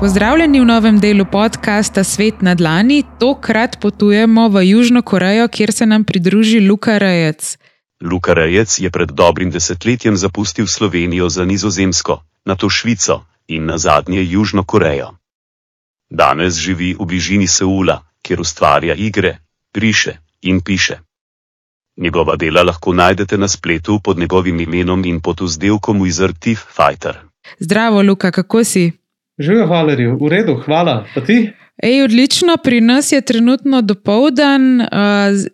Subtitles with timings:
[0.00, 3.02] Pozdravljeni v novem delu podcasta Svet na Dlani.
[3.18, 7.58] Tokrat potujemo v Južno Korejo, kjer se nam pridruži Luka Rejec.
[8.02, 14.22] Luka Rejec je pred dobrim desetletjem zapustil Slovenijo za Nizozemsko, nato Švico in na zadnje
[14.22, 15.18] Južno Korejo.
[16.10, 19.38] Danes živi v bližini Seula, kjer ustvarja igre,
[19.74, 20.98] riše in piše.
[21.96, 27.18] Njegova dela lahko najdete na spletu pod njegovim imenom in pod vzdelkom Wizard Thief Fighter.
[27.58, 28.97] Zdravo, Luka, kako si?
[29.38, 31.04] Živijo, Valeri, v redu, hvala.
[31.14, 31.50] Pa ti?
[31.82, 34.86] Ej, odlično, pri nas je trenutno dopoldan, uh,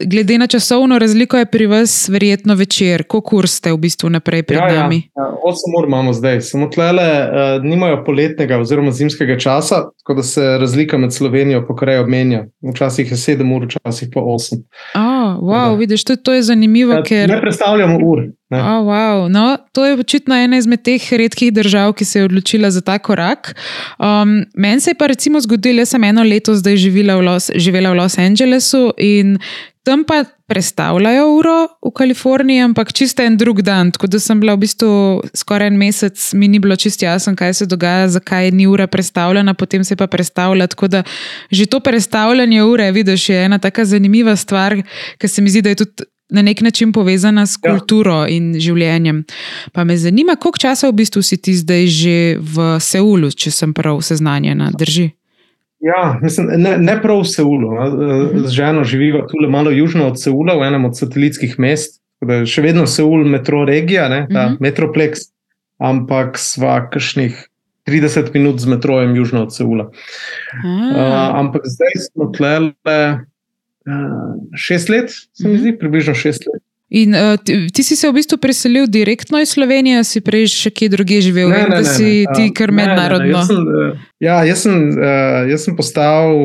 [0.00, 3.02] glede na časovno razliko je pri vas verjetno večer.
[3.02, 5.02] Kako ste v bistvu naprej pred ja, nami?
[5.16, 10.22] Ja, 8 ur imamo zdaj, samo tlele uh, nimajo poletnega oziroma zimskega časa, tako da
[10.22, 12.44] se razlika med Slovenijo in Korejo menja.
[12.72, 14.62] Včasih je 7 ur, včasih pa 8.
[14.94, 16.92] Oh, wow, vidiš, to, to je zanimivo.
[16.92, 17.28] Ja, ker...
[17.28, 18.18] Ne predstavljamo ur.
[18.50, 18.60] Ne.
[18.60, 19.28] Oh, wow.
[19.28, 22.98] no, to je očitno ena izmed teh redkih držav, ki se je odločila za ta
[22.98, 23.54] korak.
[23.98, 27.50] Um, Meni se je pa recimo zgodilo, jaz sem eno leto zdaj živela v Los,
[27.54, 29.38] živela v Los Angelesu in
[29.84, 33.90] tam pa predstavljajo uro v Kaliforniji, ampak čisto en drug dan.
[33.92, 34.88] Tako da sem bila v bistvu
[35.36, 39.54] skoraj en mesec, mi ni bilo čisto jasno, kaj se dogaja, zakaj ni ura predstavljena,
[39.54, 40.66] potem se pa predstavlja.
[40.66, 41.02] Tako da
[41.50, 44.76] že to predstavljanje ure, vidiš, je ena tako zanimiva stvar,
[45.18, 46.10] ker se mi zdi, da je tudi.
[46.28, 48.28] Na nek način povezana s kulturo ja.
[48.28, 49.24] in življenjem.
[49.72, 53.74] Pa me zanima, koliko časa v bistvu si ti zdaj že v Seulu, če sem
[53.76, 55.10] prav seznanjena, drži?
[55.84, 57.74] Ja, mislim, ne, ne prav v Seulu.
[57.76, 57.88] No.
[58.46, 62.00] Z ženo živiva tu le malo južno od Seula, v enem od satelitskih mest.
[62.24, 64.60] Še vedno Seul, metro regija, ne, ta uh -huh.
[64.64, 65.28] metroplex,
[65.76, 67.36] ampak sva kakšnih
[67.86, 69.90] 30 minut z metrojem južno od Seula.
[70.64, 73.20] Uh, ampak zdaj smo tlele uh,
[74.56, 76.63] šest let, se mi zdi, približno šest let.
[76.94, 80.70] In uh, ti, ti si se v bistvu preselil direktno iz Slovenije, si prej še
[80.70, 82.34] kje drugje živel, ne, Vem, ne, da ne, si ne.
[82.36, 83.26] ti kar mednarodno.
[83.26, 83.40] Ne, ne, ne.
[83.40, 86.38] Jaz sem, uh, ja, jaz sem, uh, jaz sem postal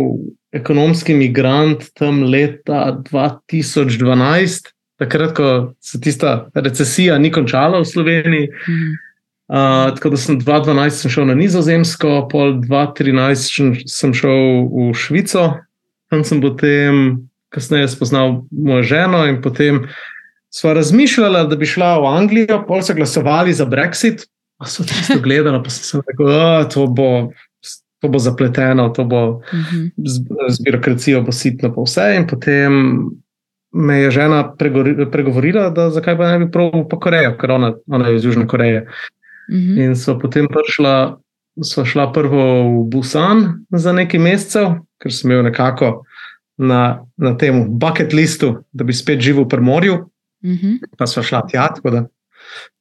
[0.56, 5.52] ekonomski migrant tam leta 2012, takrat, ko
[5.86, 8.50] se tista recesija ni končala v Sloveniji.
[8.50, 8.98] Mhm.
[9.50, 15.48] Uh, tako da sem 2012 sem šel na Nizozemsko, pol 2013 sem šel v Švico,
[16.10, 17.18] tam sem potem
[17.50, 19.88] kasneje spoznal mojo ženo in potem
[20.50, 24.26] sva razmišljala, da bi šla v Anglijo, pol so glasovali za Brexit,
[24.58, 26.34] pa so tisto gledali, pa sem rekel,
[26.70, 27.30] to bo.
[28.00, 29.92] To bo zapleteno, to bo Mhm.
[29.98, 32.16] z, z birokracijo, bo sitno, pa vse.
[32.16, 32.72] In potem
[33.74, 37.74] me je žena pregori- pregovorila, da zakaj pa ne bi prav po Korejo, ker ona,
[37.88, 38.88] ona je iz Južne Koreje.
[39.52, 39.80] Mhm.
[39.80, 41.18] In so potem prišla,
[41.62, 42.40] so šla prvo
[42.80, 46.06] v Busan za nekaj mesecev, ker sem imel nekako
[46.58, 50.09] na, na tem bucket listu, da bi spet živel pri morju,
[50.46, 50.76] Mhm.
[50.98, 51.68] pa so šla tja.
[51.76, 52.08] tako da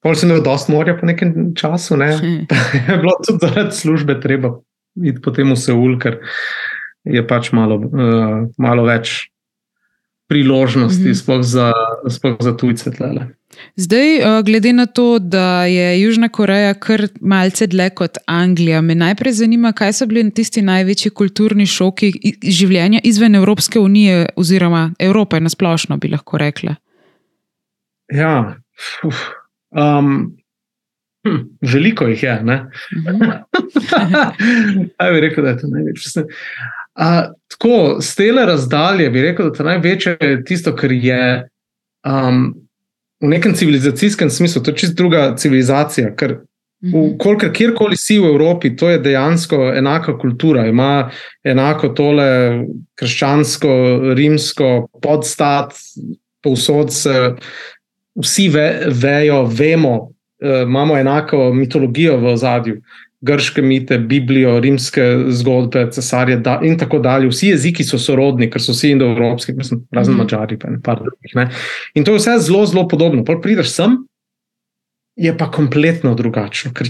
[0.03, 2.13] Pol sem imel dosti morja po nekem času, ne.
[2.17, 2.37] Hm.
[2.89, 4.55] je bilo tudi zaradi službe treba
[5.05, 6.21] iti potem v Seul, ker
[7.07, 9.31] je pač malo, uh, malo več
[10.29, 11.21] priložnosti, mm -hmm.
[11.23, 11.73] sploh za,
[12.09, 12.91] sploh za tujce.
[12.91, 13.29] Tlele.
[13.77, 18.95] Zdaj, uh, glede na to, da je Južna Koreja kar malce dlje kot Anglija, me
[18.95, 25.41] najprej zanima, kaj so bili tisti največji kulturni šoki življenja izven Evropske unije, oziroma Evrope
[25.41, 26.77] na splošno, bi lahko rekla.
[28.13, 28.57] Ja,
[29.05, 29.23] uf,
[29.71, 30.37] um,
[31.27, 32.37] hm, veliko jih je.
[32.43, 32.59] Ne?
[32.97, 33.31] Mhm.
[34.97, 36.25] Kaj bi rekel, da je to največje?
[36.99, 37.21] Uh,
[37.53, 41.23] tako, z te razdalje bi rekel, da je največje tisto, kar je
[42.07, 42.55] um,
[43.21, 46.15] v nekem civilizacijskem smislu, to je čist druga civilizacija.
[46.17, 46.39] Ker
[46.83, 47.19] Mhm.
[47.19, 51.11] Kolikor kjerkoli si v Evropi, to je dejansko enaka kultura, ima
[51.45, 52.29] enako tole
[52.95, 53.71] krščansko,
[54.15, 55.75] rimsko podstat,
[56.43, 57.35] povsod se
[58.23, 60.11] vsi ve, vejo, vemo,
[60.43, 62.81] eh, imamo enako mitologijo v ozadju.
[63.21, 67.29] Grške mite, Biblijo, rimske zgodbe, cesarje da, in tako dalje.
[67.29, 69.53] Vsi jeziki so sorodni, ker so vsi indoevropski,
[69.93, 70.23] razen Mhm.
[70.23, 71.35] mačari, pa in par drugih.
[71.35, 71.49] Ne.
[71.95, 73.25] In to je vse zelo, zelo podobno.
[73.25, 73.97] Pol prideš sem,
[75.17, 76.87] je pa kompletno drugačno, ker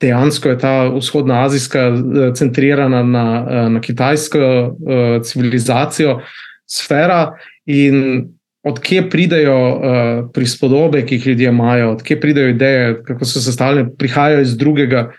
[0.00, 6.20] dejansko je ta vzhodnoazijska eh, centrirana na, eh, na kitajsko uh, civilizacijo,
[6.66, 7.36] sfera
[7.66, 8.24] in
[8.62, 14.40] odkje pridejo uh, prispodobe, ki jih ljudje imajo, odkje pridejo ideje, kako so sestavljene, prihajajo
[14.40, 15.10] iz drugega.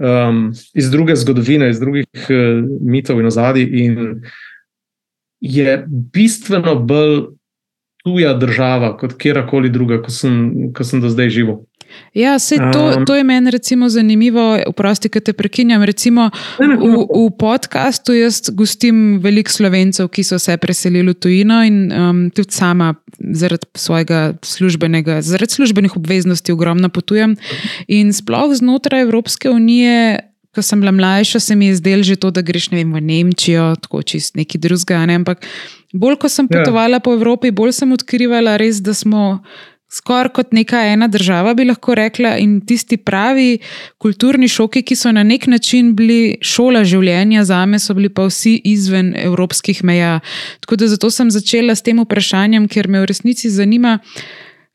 [0.00, 4.22] Um, iz druge zgodovine, iz drugih uh, mitov in ozadij, in
[5.40, 7.20] je bistveno bolj
[8.04, 11.60] tuja država kot kjerkoli druga, ko sem, ko sem do zdaj živel.
[12.14, 15.82] Ja, se to, to je meni recimo zanimivo, vprosti, ki te prekinjam.
[15.82, 21.18] Recimo Ne, ne, v, v podkastu jaz gostim veliko slovencev, ki so se preselili v
[21.18, 27.36] tujino in um, tudi sama zaradi svojega službenega, zaradi službenih obveznosti ogromno potujem.
[27.88, 32.30] In sploh znotraj Evropske unije ko sem bila mlajša, se mi je zdelo že to,
[32.30, 35.06] da greš vem, v Nemčijo, tako čist neki drugega.
[35.06, 35.20] Ne?
[35.22, 35.46] Ampak
[35.92, 36.58] bolj, ko sem Ja.
[36.58, 37.04] potovala yeah.
[37.04, 39.42] po Evropi, bolj sem odkrivala res, da smo.
[39.90, 43.58] Skoraj kot neka ena država, bi lahko rekla, in tisti pravi
[43.98, 48.28] kulturni šoki, ki so na nek način bili šola življenja, za me so bili pa
[48.28, 50.20] vsi izven evropskih meja.
[50.60, 53.98] Tako da zato sem začela s tem vprašanjem, ker me v resnici zanima.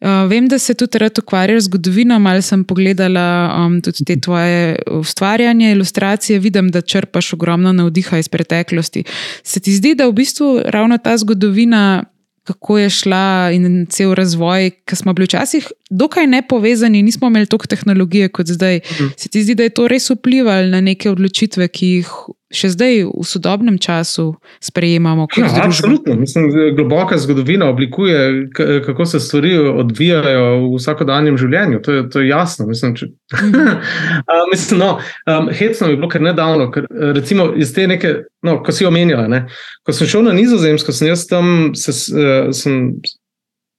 [0.04, 3.24] Uh, vem, da se tudi rad ukvarjaš z zgodovino, malo sem pogledala
[3.56, 9.06] um, tudi te tvoje ustvarjanje, ilustracije, vidim, da črpaš ogromno navdiha iz preteklosti.
[9.44, 12.04] Se ti zdi, da v bistvu ravno ta zgodovina,
[12.46, 17.68] kako je šla in cel razvoj, ki smo bili včasih dokaj nepovezani, nismo imeli toliko
[17.68, 18.80] tehnologije kot zdaj.
[18.92, 19.08] Mhm.
[19.18, 22.12] Se ti zdi, da je to res vplivalo na neke odločitve, ki jih
[22.56, 24.32] še zdaj v sodobnem času
[24.64, 25.66] sprejemamo kot Ja, družba?
[25.68, 26.16] absolutno.
[26.16, 28.48] Mislim, globoka zgodovina oblikuje,
[28.86, 31.82] kako se stvari odvijajo v vsakodnevnem življenju.
[31.84, 32.66] To je, to je jasno.
[32.68, 33.12] Mislim, če,
[34.32, 34.90] A, mislim, no,
[35.28, 38.16] um, hecno je bilo kar nedavno, ker recimo iz te neke,
[38.46, 39.44] no, ko si omenjala, ne,
[39.86, 42.96] ko sem šel na Nizozemsko, sem jaz tam se, eh, sem,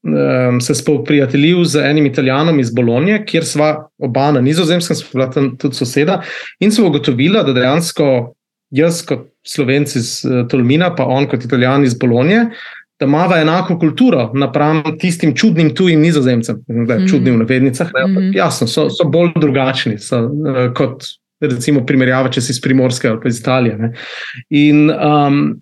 [0.07, 5.31] um, se spoprijateljil z enim italijanom iz Bolonije, kjer sva oba na Nizozemskem, smo bila
[5.31, 6.21] tam tudi soseda
[6.61, 8.35] in smo ugotovila, da dejansko
[8.71, 12.47] jaz kot slovenc iz eh, Tolmina, pa on kot italijan iz Bolonije.
[13.01, 17.09] Da imamo enako kulturo napram tistim čudnim tujim nizozemcem, da je Mhm.
[17.09, 17.91] čudni v navednicah.
[17.95, 18.33] Ne, ampak Mhm.
[18.37, 21.05] Jasno, so, so bolj drugačni so, uh, kot
[21.41, 23.77] recimo primerjava, če si iz Primorske ali pa iz Italije.
[23.79, 23.93] Ne.
[24.51, 25.61] In, um,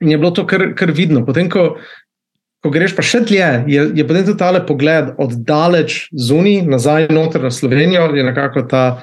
[0.00, 1.24] je bilo to kar, kar vidno.
[1.26, 1.76] Potem, ko,
[2.62, 7.08] ko greš pa še dlje, je, je potem tudi tale pogled od daleč zunaj, nazaj
[7.10, 9.02] noter na Slovenijo, je nekako ta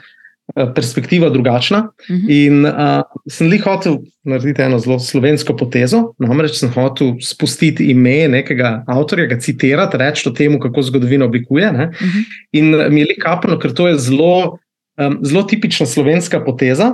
[0.75, 1.87] perspektiva drugačna.
[2.09, 2.25] Mhm.
[2.29, 8.27] In uh, sem li hotel narediti eno zelo slovensko potezo, namreč sem hotel spustiti ime
[8.27, 11.71] nekega avtorja, ga citirati, reči o tem, kako zgodovino oblikuje.
[11.71, 11.89] Ne?
[12.01, 12.19] Mhm.
[12.51, 14.59] In mi je li kapno, ker to je zelo,
[14.99, 16.93] um, zelo tipična slovenska poteza.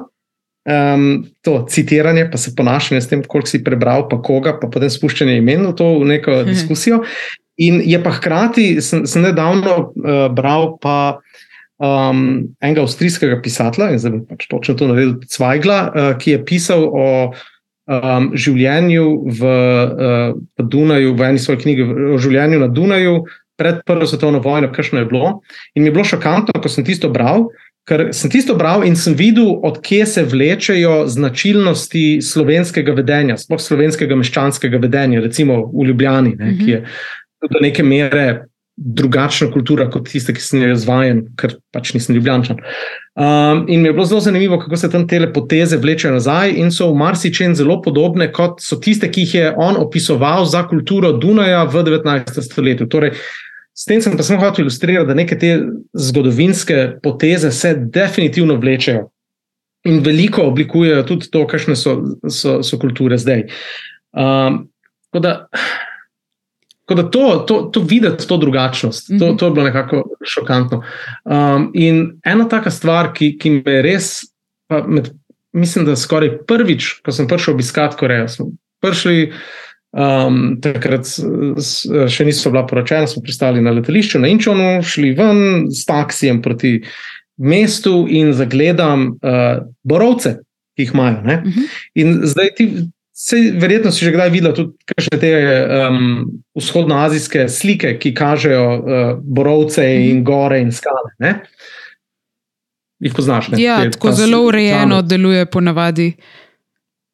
[0.70, 4.90] Um, to citiranje, pa se ponašanje s tem, koliko si prebral, pa koga, pa potem
[4.90, 6.50] spuščanje imen v to v neko Mhm.
[6.50, 7.04] diskusijo.
[7.58, 11.20] In je pa hkrati, sem, sem nedavno uh, bral pa
[11.80, 16.86] um, enega avstrijskega pisatelja, in zdaj pač točno to naredil, Cvajgla, uh, ki je pisal
[16.92, 19.06] o um, življenju
[19.40, 23.24] v, uh, v Dunaju, v eni svoji knjigi, o življenju na Dunaju
[23.60, 25.42] pred Prvo svetovno vojno, kakšno je bilo.
[25.76, 27.50] In mi je bilo šokantno, ko sem tisto bral.
[27.90, 34.16] Ker sem tisto bral in sem videl, odkje se vlečejo značilnosti slovenskega vedenja, sploh slovenskega
[34.16, 36.60] meščanskega vedenja, recimo v Ljubljani, ne, Mhm.
[36.60, 36.84] ki je
[37.50, 38.46] do neke mere
[38.80, 42.62] drugačna kultura kot tiste, ki sem jo izvajen, ker pač nisem ljubljančan.
[43.20, 46.72] Um, in mi je bilo zelo zanimivo, kako se tam te poteze vlečejo nazaj in
[46.72, 51.12] so v marsičem zelo podobne kot so tiste, ki jih je on opisoval za kulturo
[51.12, 52.42] Dunaja v 19.
[52.46, 52.88] stoletju.
[52.88, 53.18] Torej,
[53.76, 55.58] s tem sem pa samo hotel ilustrirati, da neke te
[55.94, 59.10] zgodovinske poteze se definitivno vlečejo.
[59.88, 63.46] In veliko oblikujejo tudi to, kakšne so, so, so kulture zdaj.
[64.16, 64.66] Um,
[65.12, 65.36] tako da,
[66.90, 69.38] tako da to, to, to videti, to drugačnost, to, Mhm.
[69.38, 70.82] to je bilo nekako šokantno.
[71.26, 74.08] Um, in ena taka stvar, ki, ki me je res,
[74.88, 75.12] med,
[75.54, 78.50] mislim, da skoraj prvič, ko sem prišel obiskati Korejo, smo
[78.82, 79.30] prišli.
[79.92, 81.06] Um, takrat
[82.10, 86.76] še niso bila poročena, smo pristali na letališču na Inčonu, šli ven s taksijem proti
[87.38, 90.36] mestu in zagledam uh, borovce,
[90.78, 91.22] ki jih imajo.
[91.26, 91.38] ne.
[91.46, 91.62] Mhm.
[91.96, 92.68] In zdaj ti,
[93.20, 95.32] sej, verjetno si že kdaj videl tudi kakšne te
[95.82, 96.04] um,
[96.56, 98.84] vzhodnoazijske slike, ki kažejo uh,
[99.22, 101.12] borovce in gore in skale.
[101.20, 101.34] Ne?
[103.00, 103.50] Jih poznaš?
[103.50, 103.60] Ne?
[103.60, 105.08] Ja, Te- tako zelo urejeno same.
[105.08, 106.14] deluje ponavadi.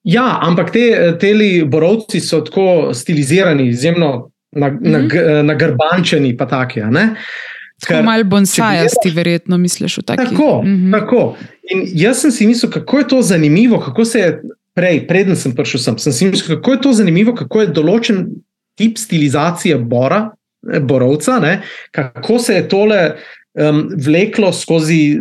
[0.05, 0.85] Ja, ampak te
[1.17, 4.12] teli borovci so tako stilizirani, izjemno
[4.53, 4.91] nag- Mhm.
[4.91, 6.81] nag- nagrbančeni, pa taki.
[6.81, 7.15] a ne.
[7.81, 10.24] Tako Ker- malo če bonsajasti, verjetno misliš v taki.
[10.25, 10.91] Tako, Mhm.
[10.91, 11.35] tako.
[11.65, 14.41] In jaz sem si mislil, kako je to zanimivo, kako se je
[14.75, 18.25] prej, preden sem prišel sem, sem si mislil, kako je to zanimivo, kako je določen
[18.79, 20.29] tip stilizacije bora,
[20.67, 21.62] eh, borovca, ne,
[21.96, 23.01] kako se je tole
[23.55, 25.15] um, vleklo skozi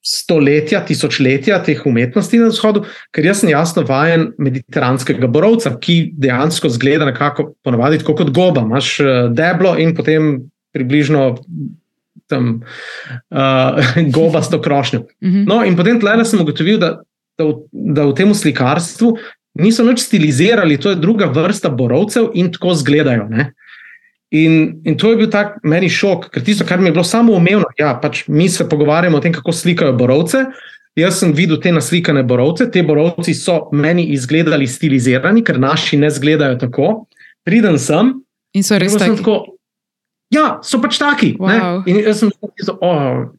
[0.00, 6.70] stoletja, tisočletja teh umetnosti na vzhodu, ker jaz sem jasno vajen mediteranskega borovca, ki dejansko
[6.72, 8.64] zgleda nekako ponavadi tako kot goba.
[8.64, 10.32] Imaš eh, deblo in potem
[10.74, 11.34] približno
[12.30, 15.04] tam uh, gobasto krošnjo.
[15.24, 15.44] Mhm.
[15.50, 17.00] No, in potem tlele sem ugotovil, da,
[17.40, 19.14] da, v, da v tem slikarstvu
[19.60, 23.26] niso nič stilizirali, to je druga vrsta borovcev in tako izgledajo.
[24.30, 27.34] In, in to je bil tak meni šok, ker tisto, kar mi je bilo samo
[27.34, 30.46] umevno, ja, pač mi se pogovarjamo o tem, kako slikajo borovce.
[30.98, 36.10] Jaz sem videl te naslikane borovce, te borovci so meni izgledali stilizirani, ker naši ne
[36.10, 36.88] izgledajo tako.
[37.46, 38.18] Pridem sem,
[38.56, 39.36] In so res in tako.
[40.34, 41.34] Ja, so pač taki.
[41.38, 41.50] Wow.
[41.50, 41.90] ne.
[41.90, 43.30] In jaz sem tako, oh,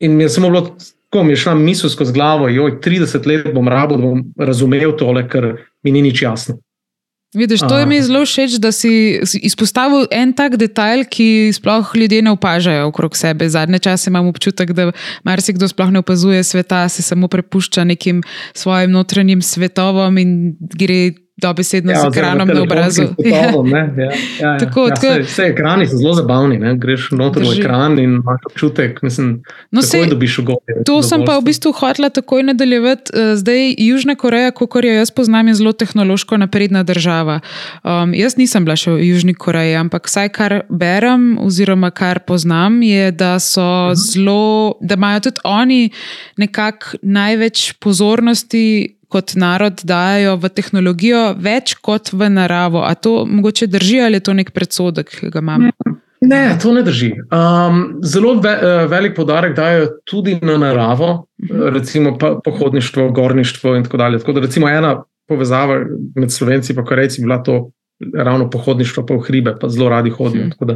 [0.00, 0.76] in mi je samo bilo
[1.16, 4.92] tako mi je šla misel skozi glavo, joj, 30 let bom rabo, da bom razumel
[4.98, 6.58] tole, ker mi ni nič jasno.
[7.34, 12.22] Vidiš, to je mi zelo všeč, da si izpostavil en tak detajl, ki sploh ljudje
[12.22, 13.48] ne opažajo okrog sebe.
[13.48, 14.92] Zadnje čase imam občutek, da
[15.24, 21.92] marsikdo sploh ne opazuje sveta, se samo prepušča nekim svojim notranjim svetovom in gre dobesedno
[21.92, 23.02] ja, z ekranom na obrazu.
[23.16, 23.78] Potovom, ja.
[23.78, 24.58] Ja, ja, ja.
[24.58, 26.58] Tako, ja, tako, vse, vse ekrani so zelo zabavni.
[26.58, 26.72] Ne?
[26.80, 30.80] Greš noter v ekran in imaš občutek, mislim, no, takoj dobiš ugovor.
[30.88, 33.12] To sem pa v bistvu hotela takoj nadaljevati.
[33.12, 37.40] Eh, zdaj, Južna Koreja, kot jo jaz poznam, je zelo tehnološko napredna država.
[37.84, 42.80] Um, jaz nisem bila še v Južni Koreji, ampak vsaj kar berem, oziroma kar poznam,
[42.82, 43.92] je, da so uh mhm.
[43.92, 44.12] -huh.
[44.12, 45.90] zelo, da imajo tudi oni
[46.36, 52.82] nekako največ pozornosti kot narod dajo v tehnologijo več kot v naravo.
[52.84, 55.72] A to mogoče drži ali je to nek predsodek, ki ga imamo?
[56.26, 57.12] Ne, to ne drži.
[57.28, 61.68] Um, zelo ve, uh, velik podarek dajo tudi na naravo, mhm.
[61.76, 64.18] recimo pohodništvo, gorništvo in tako dalje.
[64.18, 65.80] Tako da, recimo, ena povezava
[66.14, 67.70] med slovenci in korejci bila to.
[68.14, 70.42] Ravno pohodništvo, pa v hribe, pa zelo radi hodijo.
[70.42, 70.68] Hmm.
[70.68, 70.74] Da,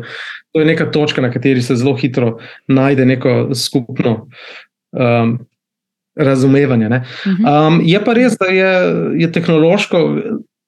[0.53, 4.15] to je neka točka, na kateri se zelo hitro najde neko skupno
[4.93, 5.35] um,
[6.17, 6.89] razumevanje.
[6.89, 7.45] Mhm.
[7.45, 8.73] Um, je pa res, da je,
[9.21, 9.99] je tehnološko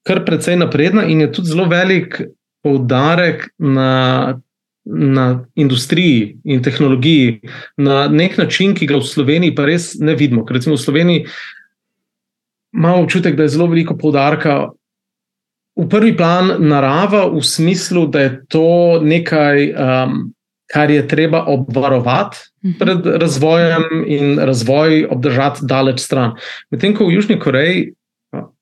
[0.06, 2.20] kar precej napredna in je tudi zelo velik
[2.62, 4.38] poudarek na,
[4.84, 7.40] na industriji in tehnologiji
[7.76, 10.44] na nek način, ki ga v Sloveniji pa res ne vidimo.
[10.46, 11.26] Ker recimo v Sloveniji
[12.72, 14.70] imamo občutek, da je zelo veliko poudarka.
[15.76, 20.32] V prvi plan narava, v smislu, da je to nekaj, um,
[20.72, 22.51] kar je treba obvarovati.
[22.78, 26.36] Pred razvojem in razvoj obdržati daleč stran.
[26.70, 27.92] Medtem ko v Južni Koreji,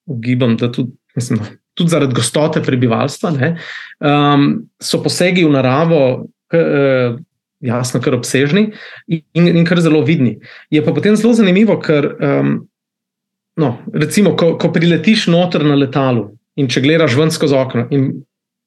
[0.07, 1.40] ugibam, da tudi, mislim,
[1.75, 3.50] tudi zaradi gostote prebivalstva, ne,
[4.00, 4.47] um,
[4.83, 6.04] so posegi v naravo.
[6.50, 7.19] K, uh,
[7.61, 8.71] Jasno, kar obsežni
[9.07, 10.38] in, in kar zelo vidni.
[10.73, 12.54] Je pa potem zelo zanimivo, ker, um,
[13.61, 18.07] no, recimo, ko, ko priletiš noter na letalu in če gledaš ven skozi okno in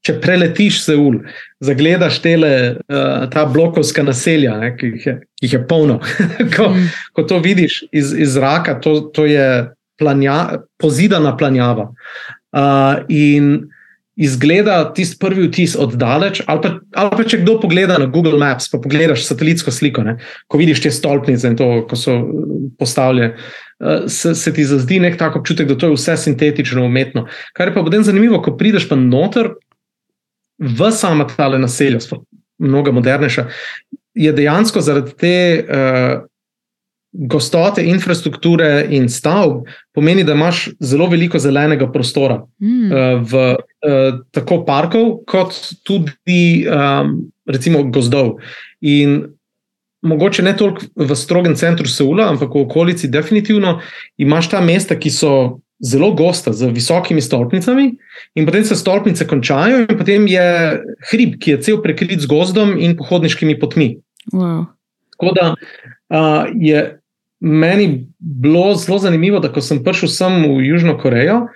[0.04, 1.22] če preletiš Seul,
[1.64, 6.00] zagledaš tele, uh, ta blokovska naselja, ne, ki, jih je, ki jih je polno.
[6.56, 6.90] ko, mm.
[7.16, 9.48] ko to vidiš iz, iz zraka, to, to je
[10.00, 11.92] planja, pozidana planjava.
[12.54, 13.64] Uh, in
[14.16, 18.70] izgleda tisti prvi vtis oddaleč, ali pa, ali pa če kdo pogleda na Google Maps,
[18.70, 22.20] pa pogledaš satelitsko sliko, ne, ko vidiš te stolpnice in to, ko so
[22.80, 23.34] postavljene.
[24.08, 27.26] Se, se ti zazdi nek tak občutek, da to je vse sintetično, umetno.
[27.58, 29.50] Kar je pa potem zanimivo, ko prideš pa noter,
[30.60, 32.00] v sama ta naselja,
[32.60, 33.48] mnogo modernejša,
[34.14, 36.26] je dejansko zaradi te uh,
[37.14, 42.92] gostote infrastrukture in stavb, pomeni, da imaš zelo veliko zelenega prostora, mm.
[42.92, 43.46] uh, v,
[43.86, 47.18] uh, tako parkov, kot tudi um,
[47.50, 48.38] recimo gozdov.
[48.82, 49.24] In
[50.04, 53.78] Mogoče ne toliko v strogem centru Seula, ampak v okolici, definitivno
[54.20, 55.30] imaš ta mesta, ki so
[55.84, 57.92] zelo gosta, z visokimi stolpnicami,
[58.36, 60.48] in potem se stolpnice končajo, in potem je
[61.12, 63.98] hrib, ki je cel prekrit z gozdom in pohodniškimi potmi.
[64.32, 64.66] Wow.
[65.12, 67.00] Tako da uh, je
[67.44, 71.48] meni bilo zelo zanimivo, da ko sem prišel sem v Južno Korejo.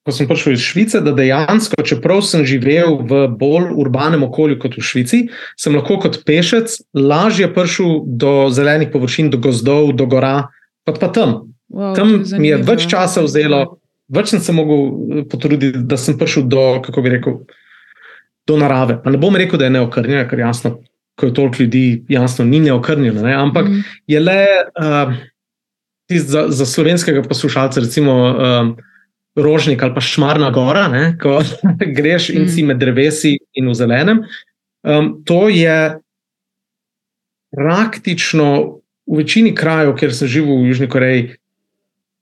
[0.00, 4.78] Ko sem prišel iz Švice, da dejansko, čeprav sem živel v bolj urbanem okolju kot
[4.80, 5.18] v Švici,
[5.60, 10.48] sem lahko kot pešec lažje prišel do zelenih površin, do gozdov, do gora,
[10.88, 11.52] kot pa tam.
[11.70, 12.12] Wow, Tam
[12.42, 13.60] mi je več časa vzelo,
[14.10, 17.36] več sem se mogel potruditi, da sem prišel do, kako bi rekel,
[18.48, 18.98] do narave.
[19.04, 20.80] Pa ne bom rekel, da je neokrnjena, ker jasno,
[21.14, 23.22] ko je toliko ljudi, jasno, ni neokrnjena.
[23.22, 23.34] Ne?
[23.38, 23.82] Ampak mm.
[24.10, 25.14] je le uh,
[26.10, 28.20] za, za slovenskega poslušalca, recimo.
[28.30, 28.86] Uh,
[29.38, 31.36] Rožnik ali pa šmarna gora, ne, ko
[31.96, 34.24] greš in si med drevesi in v zelenem.
[34.82, 36.00] Um, to je
[37.54, 41.22] praktično v večini krajev, kjer sem živel v Južni Koreji,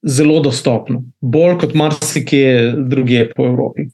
[0.03, 3.89] zelo dostopno, bolj kot marsikje druge po Evropi.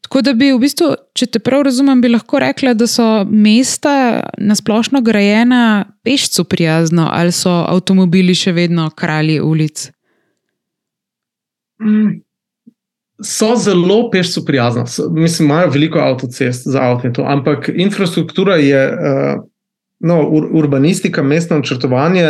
[0.00, 3.94] Tako da bi v bistvu, če te prav razumem, bi lahko rekla, da so mesta
[4.38, 9.88] nasplošno grajena pešcu prijazno, ali so avtomobili še vedno kralji ulic?
[11.82, 12.20] Mm.
[13.24, 19.44] So zelo pešcu prijazna, mislim, imajo veliko avtocest za avto, ampak infrastruktura je, uh,
[20.00, 22.26] no, ur, urbanistika, mestno načrtovanje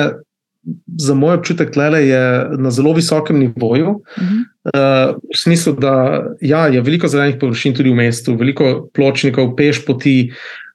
[0.98, 3.88] za moj občutek tle je na zelo visokem nivoju.
[3.90, 5.10] Uh -huh.
[5.10, 9.84] uh, v smislu, da ja, je veliko zelenih površin tudi v mestu, veliko pločnikov, peš
[9.86, 10.32] poti.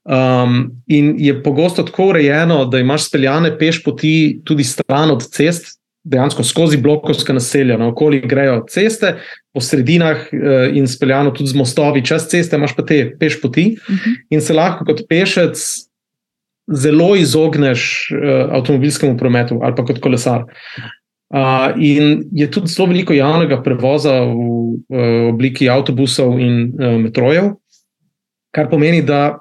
[0.09, 5.79] Um, in je pogosto tako urejeno, da imaš speljane peš poti tudi stran od cest,
[6.03, 9.15] dejansko skozi blokovska naselja, na okolici grejo ceste,
[9.53, 13.77] po sredinah uh, in speljano tudi z mostovi čez ceste, imaš pa te peš poti
[13.89, 14.15] uh -huh.
[14.29, 15.88] in se lahko kot pešec
[16.73, 20.45] zelo izogneš uh, avtomobilskemu prometu ali pa kot kolesar.
[21.29, 27.51] Uh, in je tudi zelo veliko javnega prevoza v uh, obliki avtobusov in uh, metrojev,
[28.55, 29.37] kar pomeni, da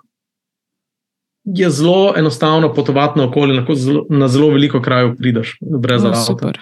[1.45, 6.09] je zelo enostavno potovati na okolje, lahko zelo, na zelo veliko krajev prideš brez No,
[6.09, 6.21] avta.
[6.21, 6.59] super.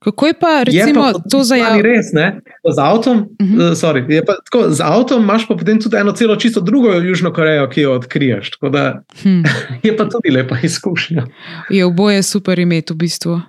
[0.00, 1.76] Kako je pa recimo je pa, to za javno?
[1.76, 1.84] jav...
[1.84, 2.40] Res, ne?
[2.64, 3.46] Z avtom, uh.
[3.46, 3.74] -huh.
[3.74, 7.32] sorry, je pa tako, z avtom imaš pa potem tudi eno celo čisto drugo Južno
[7.32, 8.50] Korejo, ki jo odkriješ.
[8.50, 9.42] Tako da Hm.
[9.86, 11.26] je pa tudi lepa izkušnja.
[11.70, 13.40] Je oboje super imeti v bistvu.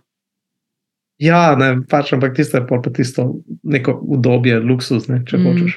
[1.21, 5.43] Ja, ne, pač, ampak tisto je pa tisto neko udobje, luksuz, ne, če mm.
[5.45, 5.75] hočeš.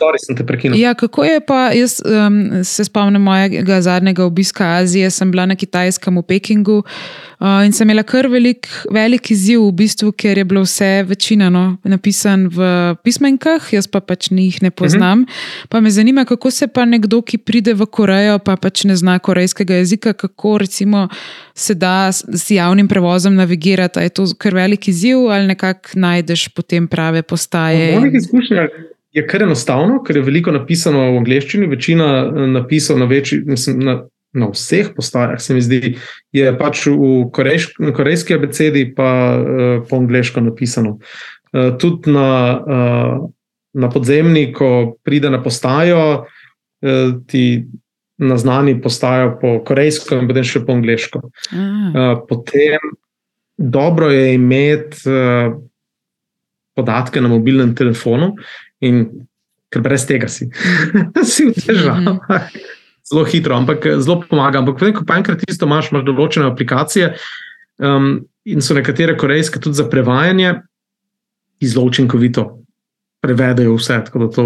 [0.00, 0.78] Sorry, sem te prekinil.
[0.80, 5.56] Ja, kako je pa, jaz um, se spomnim mojega zadnjega obiska Azije, sem bila na
[5.56, 10.44] Kitajskem v Pekingu uh, in sem imela kar velik, velik izziv, v bistvu, ker je
[10.44, 12.70] bilo vse večina no, napisan v
[13.04, 15.22] pismenkah, jaz pa pač njih ne poznam.
[15.22, 15.66] Uh -huh.
[15.68, 19.18] Pa me zanima, kako se pa nekdo, ki pride v Korejo, pa pač ne zna
[19.18, 21.08] korejskega jezika, kako recimo
[21.54, 24.00] se da s, s javnim prevozom navigirati.
[24.00, 27.96] Je to kar velik izziv ali nekako najdeš potem prave postaje?
[27.96, 28.68] V mojih izkušnjah
[29.12, 33.82] je kar enostavno, ker je veliko napisano v angleščini, večina eh, napisov na, večji, mislim,
[33.86, 33.96] na,
[34.32, 35.96] na vseh postajah, se mi zdi,
[36.36, 40.98] je pač v korejš, korejski abecedi, pa uh, po angliško napisano.
[41.50, 43.16] Uh, tudi na, uh,
[43.74, 47.66] na podzemni, ko pride na postajo, uh, ti
[48.20, 51.24] naznani postajo po korejsko in potem še po angliško.
[51.50, 51.58] Ah.
[51.58, 52.94] Uh, potem
[53.58, 55.56] dobro je imeti uh,
[56.78, 58.36] podatke na mobilnem telefonu,
[58.80, 59.04] in
[59.70, 60.48] ker brez tega si,
[61.32, 62.50] si v težavah.
[63.06, 64.60] Zelo hitro, ampak eh, zelo pomaga.
[64.60, 67.14] Ampak potem, ko pa enkrat isto imaš, imaš določene aplikacije
[67.82, 70.60] um, in so nekatere korejske tudi za prevajanje,
[71.60, 72.46] ki zelo učinkovito
[73.20, 74.44] prevedajo vse, tako da to,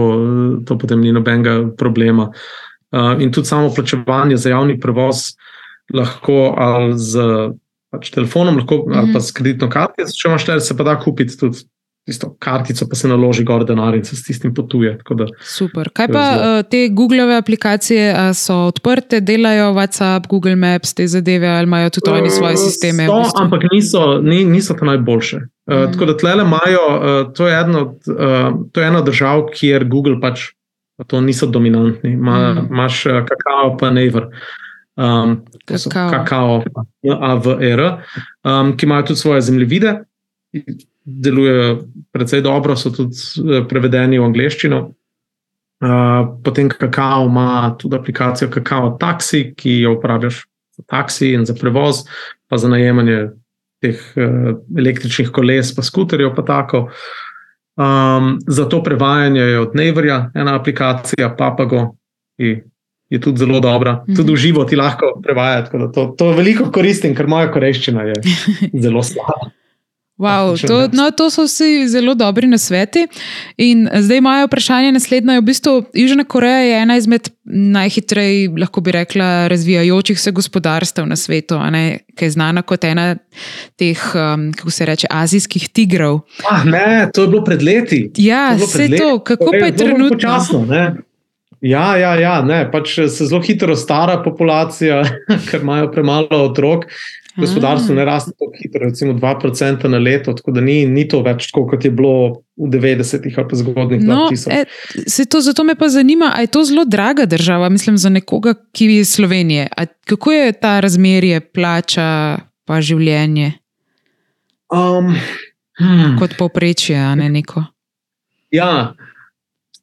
[0.66, 2.30] to potem ni nobenega problema.
[2.94, 5.34] Uh, in tudi samo plačevanje za javni prevoz
[5.94, 7.22] lahko ali z
[7.94, 8.98] pač, telefonom, lahko, mm -hmm.
[8.98, 11.58] ali pa s kreditno kartico, če imaš le, se pa da kupiti tudi
[12.04, 14.98] tisto kartico, pa se naloži gor denar in se s tistim potuje.
[15.10, 15.88] da Super.
[15.88, 21.06] Kaj pa zelo- uh, te Google aplikacije, a so odprte, delajo WhatsApp, Google Maps, te
[21.06, 23.06] zadeve, ali imajo tudi oni svoje sisteme?
[23.06, 23.42] So, v bistvu?
[23.42, 25.36] ampak niso, ni, niso to najboljše.
[25.36, 25.80] Uh, Mm.
[25.80, 25.92] mm.
[25.92, 27.96] Tako da tlele imajo, uh, to, je eno uh,
[28.72, 30.40] to je ena od držav, kjer Google pač
[30.96, 32.16] pa to niso dominantni.
[32.16, 32.68] Ma, Mm.
[32.70, 34.26] Imaš uh, kakao, pa Naver.
[34.96, 36.10] Um, Kakao.
[36.10, 36.62] kakao,
[37.22, 37.80] AVR,
[38.44, 40.04] um, ki imajo tudi svoje zemljevide,
[41.04, 44.82] delujejo precej dobro, so tudi eh, prevedeni v angleščino.
[45.84, 50.44] Uh, potem kakao ima tudi aplikacijo Kakao Taxi, ki jo uporabljaš
[50.78, 52.06] za taksi in za prevoz,
[52.48, 53.34] pa za najemanje
[53.82, 56.86] teh uh, električnih koles, pa skuterjev, pa tako.
[57.76, 61.96] Um, za to prevajanje je od Neverja ena aplikacija, Papago,
[62.38, 62.54] ki
[63.10, 64.04] je tudi zelo dobra.
[64.08, 64.16] Mhm.
[64.16, 65.64] Tudi v živo ti lahko prevaja.
[65.64, 68.14] tako da To, to veliko koristim, ker moja korejščina je
[68.86, 69.50] zelo slaba.
[70.18, 73.06] Wow, to, no, to so vsi zelo dobri nasveti.
[73.58, 78.80] In zdaj moje vprašanje naslednje je v bistvu, Južna Koreja je ena izmed najhitreje, lahko
[78.80, 83.16] bi rekla, razvijajočih se gospodarstev na svetu, a ne, ki je znana kot ena
[83.76, 86.20] teh, um, kako se reče, azijskih tigrov.
[86.50, 88.10] Ah, ne, to je bilo pred leti.
[88.16, 89.24] Ja, To vse to, leti.
[89.24, 90.08] kako pa je trenutno?
[90.14, 90.94] Počasno, ne.
[91.60, 95.02] Ja, ja, ja ne, pač se zelo hitro stara populacija,
[95.50, 96.86] ker imajo premalo otrok.
[97.36, 101.48] Gospodarstvo ne raste tako hitro, recimo 2% na leto, tako da ni, ni to več
[101.50, 104.52] tako, kot je bilo v 90-ih ali pa zgodnih No, 2000.
[104.52, 104.64] e,
[105.10, 108.54] se to, zato me pa zanima, ali je to zelo draga država, mislim, za nekoga,
[108.72, 109.68] ki je iz Slovenije.
[109.76, 113.52] A, kako je ta razmerje plača pa življenje
[114.74, 115.14] Um,
[115.78, 116.16] hmm.
[116.18, 117.64] kot povprečje, a ne neko?
[118.50, 118.94] Ja,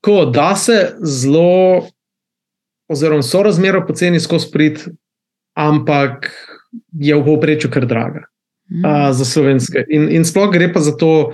[0.01, 1.87] tako da se zelo,
[2.87, 4.79] oziroma sorazmerno poceni skozi prid,
[5.53, 6.31] ampak
[6.99, 8.27] je v povprečju kar draga
[8.71, 8.85] Mm.
[8.85, 9.83] a, za slovenske.
[9.89, 11.33] In, in sploh gre pa za to,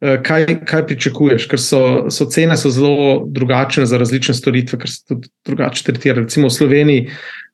[0.00, 4.88] eh, kaj, kaj pričakuješ, ker so, so cene so zelo drugačne za različne storitve, ker
[4.90, 6.24] se tudi drugače tretirajo.
[6.24, 7.10] Recimo v Sloveniji.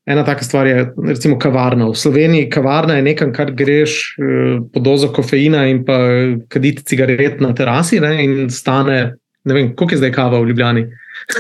[0.06, 1.88] Ena taka stvar je, recimo, kavarna.
[1.90, 5.98] V Sloveniji kavarna je nekam, kar greš eh, po dozo kofeina in pa
[6.48, 10.86] kaditi cigaret na terasi ne, in stane, ne vem, koliko je zdaj kava v Ljubljani.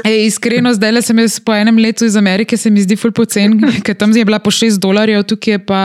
[0.04, 3.12] Ej, iskreno, zdaj le sem jaz po enem letu iz Amerike, se mi zdi ful
[3.14, 5.82] pocen, ker tam je bila po 6 dolarjev, tukaj je pa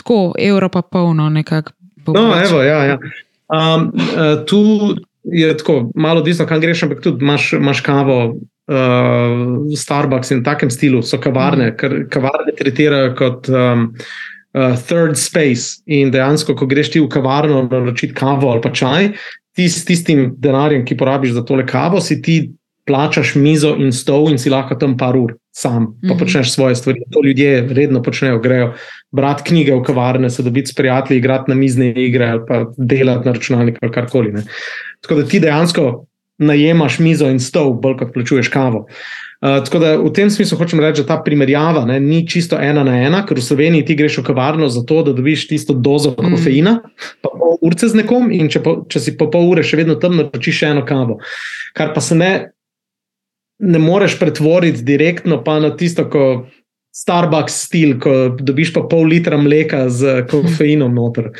[0.00, 1.76] tako, evro pa polno nekako.
[2.10, 2.98] No, evo, ja, ja.
[3.50, 4.60] Um, uh, tu
[5.24, 8.18] je tako, malo odvisno, kam greš, ampak tudi imaš, imaš kavo,
[8.70, 11.76] uh, Starbucks in takem stilu, so kavarne, mm.
[11.76, 13.90] ker kavarne tretirajo kot um,
[14.54, 15.82] uh, third space.
[15.86, 19.12] In dejansko, ko greš ti v kavarno naročiti kavo ali pa čaj,
[19.56, 22.40] ti s tistim denarjem, ki porabiš za tole kavo, si ti
[22.90, 25.36] plačaš mizo in stol in si lahko tam par ur.
[25.52, 26.18] sam, pa Mhm.
[26.18, 27.00] počneš svoje stvari.
[27.10, 28.68] To ljudje redno počnejo, grejo
[29.12, 33.26] brati knjige v kavarne, se dobiti s prijatelji, igrati na mizne igre ali pa delati
[33.26, 34.32] na računalniku ali karkoli.
[34.32, 34.42] Ne.
[35.00, 36.06] Tako da ti dejansko
[36.38, 38.86] najemaš mizo in stol, bolj kot plačuješ kavo.
[39.40, 42.84] Uh, tako da v tem smislu hočem reči, da ta primerjava ne, ni čisto ena
[42.84, 46.30] na ena, ker v Sloveniji ti greš v kavarno zato, da dobiš tisto dozo Mm.
[46.30, 46.78] kofeina,
[47.22, 49.94] pa pol urce z nekom, in če, po, če si po pol ure še vedno
[49.96, 51.18] tam, naročiš še eno kavo.
[51.74, 52.50] Kar pa se ne,
[53.60, 56.46] ne moreš pretvoriti direktno pa na tisto, ko
[56.96, 61.30] Starbucks stil, ko dobiš pa pol litra mleka z kofeinom noter.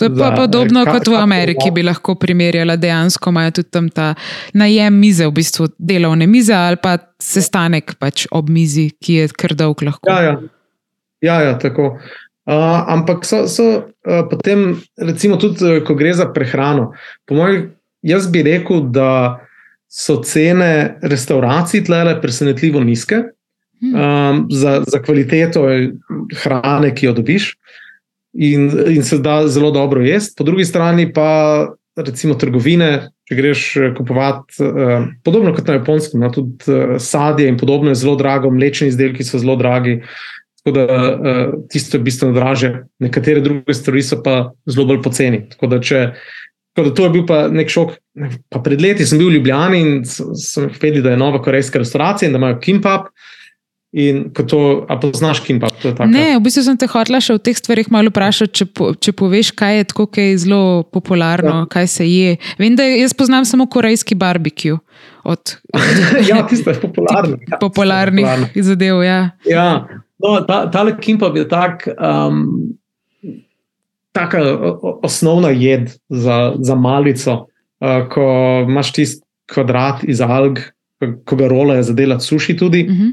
[0.00, 2.76] To je pa Za, podobno kot v Ameriki, bi lahko primerjala.
[2.76, 4.14] Dejansko imajo tudi tam ta
[4.56, 9.54] najem mize, v bistvu delovne mize ali pa sestanek pač ob mizi, ki je kar
[9.56, 10.08] dolg lahko.
[10.08, 10.34] Ja, ja,
[11.20, 11.98] ja, ja tako.
[12.48, 13.66] Uh, ampak so, so
[14.08, 16.90] uh, potem, recimo, tudi uh, ko gre za prehrano.
[17.28, 17.68] Po mojem,
[18.00, 19.10] jaz bi rekel, da
[19.90, 23.24] so cene restauracij tle presenetljivo nizke
[23.80, 23.94] Hm.
[23.94, 25.64] um, za, za kvaliteto
[26.42, 27.54] hrane, ki jo dobiš,
[28.32, 30.34] in, in se da zelo dobro jesti.
[30.36, 36.20] Po drugi strani pa, recimo, trgovine, če greš eh, kupovati, uh, podobno kot na japonskem,
[36.20, 40.02] no, tudi uh, sadje in podobno je zelo drago, mlečni izdelki so zelo dragi.
[40.60, 45.46] Tako da uh, tisto je bistveno draže, nekatere druge stvari so pa zelo bolj poceni.
[45.54, 46.02] Tako da, če,
[46.80, 47.92] tako da to je bil pa nek šok.
[48.50, 52.28] Pa pred leti sem bil v Ljubljani in sem vedel, da je nova korejska restauracija
[52.28, 53.12] in da imajo kimpap.
[53.90, 55.74] In ko to, a poznaš kimpap?
[56.06, 59.10] Ne, v bistvu sem te hotela še v teh stvarih malo vprašati, če, po, če
[59.18, 61.70] poveš, kaj je tako, kaj je zelo popularno, ja.
[61.72, 62.36] kaj se je.
[62.60, 64.78] Vem, da jaz poznam samo korejski barbecue
[65.26, 65.56] od
[66.30, 67.40] ja, tisto je popularno.
[67.50, 69.02] Ja, popularnih zadev.
[69.02, 69.18] Ja.
[69.50, 69.66] Ja,
[70.22, 72.46] no, ta, tale kimpap je tak, um,
[74.12, 74.38] taka
[75.02, 77.46] osnovna jed za, za malico,
[77.80, 78.26] uh, ko
[78.68, 80.58] imaš tisti kvadrat iz alg,
[81.24, 82.86] ko- ga rolajo za delati suši tudi.
[82.88, 83.12] Uh -huh.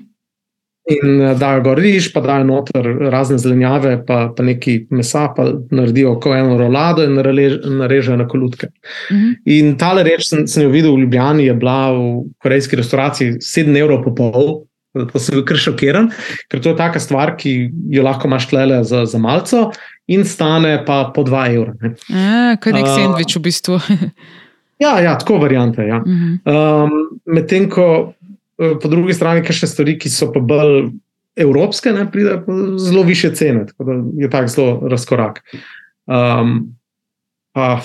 [0.87, 5.49] In eh, dajo gor riž, pa dajo noter razne zelenjave, pa, pa nekaj mesa, pa
[5.71, 8.67] naredijo ko eno rolado in narež, narežejo na kolutke.
[8.67, 9.35] Uh -huh.
[9.45, 13.77] In tale reč sem, sem jo videl v Ljubljani, je bila v korejski restavraciji 7
[13.77, 14.63] evrov po pol.
[15.13, 16.09] To sem bil kar šokiran,
[16.49, 19.57] ker to je taka stvar, ki jo lahko imaš tlele za, za malce,
[20.07, 21.73] in stane pa po 2 evra.
[21.81, 21.95] Ne.
[22.09, 23.79] A, kot nek sendvič v bistvu.
[24.77, 25.81] Ja, ja, tako variante.
[25.81, 25.97] Ja.
[25.97, 26.83] Uh -huh.
[26.85, 28.13] Um, Medtem ko
[28.61, 30.91] eh, po drugi strani, kaj še stvari, ki so pa bolj
[31.35, 35.41] evropske, ne pridejo po zelo više cene, tako da je tak zelo razkorak.
[36.05, 36.77] Um,
[37.53, 37.81] pa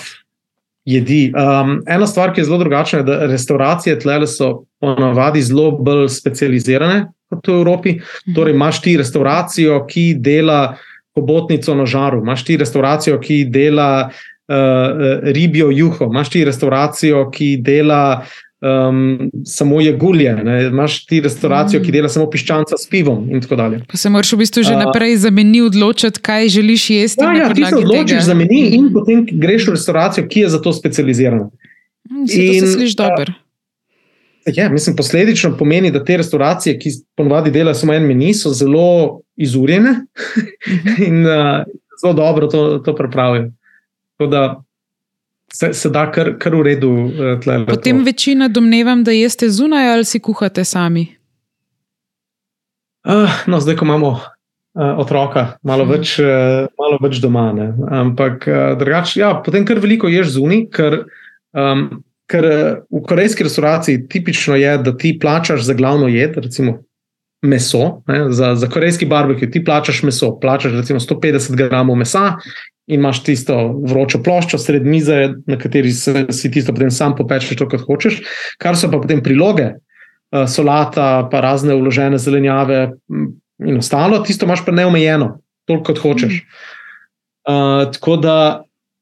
[0.85, 1.33] jedi.
[1.35, 6.09] Um, ena stvar, ki je zelo drugačna, je, da restauracije tle so ponavadi zelo bolj
[6.09, 7.99] specializirane kot v Evropi.
[8.35, 10.75] Torej, imaš ti restauracijo, ki dela
[11.15, 14.55] hobotnico na žaru, imaš ti restauracijo, ki dela uh,
[15.23, 18.25] ribjo juho, imaš ti restauracijo, ki dela
[18.61, 19.01] um,
[19.45, 20.63] samo jegulje, ne?
[20.65, 23.81] imaš ti restauracijo, ki dela samo piščanca s pivom in tako dalje.
[23.87, 24.79] Pa se moraš v bistvu že A.
[24.79, 27.23] naprej za meni odločiti, kaj želiš jesti.
[27.23, 28.21] Ja, ja, ti se odločiš tega.
[28.21, 28.93] za meni in Mhm.
[28.93, 31.49] potem greš v restauracijo, ki je za to specializirana.
[32.03, 33.33] Mm, saj To in, se sliši dobro.
[34.47, 38.85] Ja, mislim, posledično pomeni, da te restauracije, ki ponovadi delajo samo en meni, so zelo
[39.35, 39.89] izurjene
[40.67, 41.03] Mhm.
[41.03, 41.63] in uh,
[41.97, 43.51] zelo dobro to, to pripravijo.
[44.11, 44.63] Tako da
[45.49, 46.89] se, se da kar, kar v redu.
[46.89, 48.03] Uh, tlele Potem to.
[48.03, 51.07] večina domnevam, da jeste zunaj ali si kuhate sami.
[53.05, 53.13] Uh,
[53.47, 54.19] no, zdaj, ko imamo uh,
[54.97, 55.91] otroka, malo, Mhm.
[55.93, 56.25] več, uh,
[56.79, 57.51] malo več doma.
[57.53, 57.65] Ne?
[57.91, 61.03] Ampak uh, drugače, ja, potem kar veliko ješ zunaj, ker,
[61.53, 62.57] um, ker uh,
[62.89, 66.79] v korejski restauraciji tipično je, da ti plačaš za glavno jed, recimo
[67.43, 68.03] meso.
[68.07, 68.31] Ne?
[68.31, 72.37] Za, za korejski barbecue ti plačaš meso, plačaš recimo 150 gramov mesa.
[72.87, 73.55] In imaš tisto
[73.87, 78.19] vročo ploščo sred mize, na kateri se, si tisto potem sam popečeš, to, kot hočeš.
[78.59, 83.29] Kar so pa potem priloge, uh, solata, pa razne uložene zelenjave m,
[83.63, 85.29] in ostalo, tisto imaš pa neomejeno,
[85.67, 86.41] toliko kot hočeš.
[87.47, 88.35] Uh, tako da,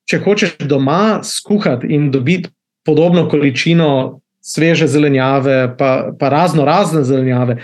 [0.10, 2.54] če hočeš doma skuhati in dobiti
[2.86, 7.58] podobno količino sveže zelenjave, pa, pa razno razne zelenjave,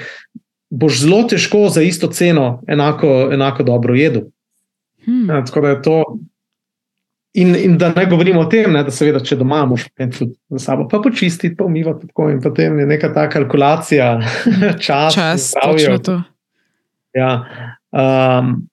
[0.69, 4.21] boš zelo težko za isto ceno enako, enako dobro jedel.
[5.05, 5.29] Hmm.
[5.29, 6.03] Ja, tako da je to.
[7.33, 9.83] In, in da ne govorimo o tem, ne, da seveda, če doma imaš
[10.17, 14.19] tudi za sabo, pa počistiti, pa umivati, tako in potem je neka ta kalkulacija,
[14.85, 15.85] čas, Čas, zdravje.
[15.85, 16.15] točno to.
[17.13, 17.45] Ja,
[17.91, 18.67] um,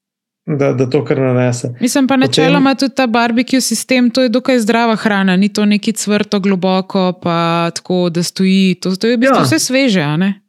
[0.46, 1.74] da, da to kar nanese.
[1.80, 5.64] Mislim pa Potem- načeloma tudi ta barbecue sistem, to je dokaj zdrava hrana, ni to
[5.64, 7.36] neki cvrto globoko, pa
[7.70, 8.74] tako, da stoji.
[8.74, 9.42] To, to je v bistvu Ja.
[9.42, 10.40] vse sveže, a ne?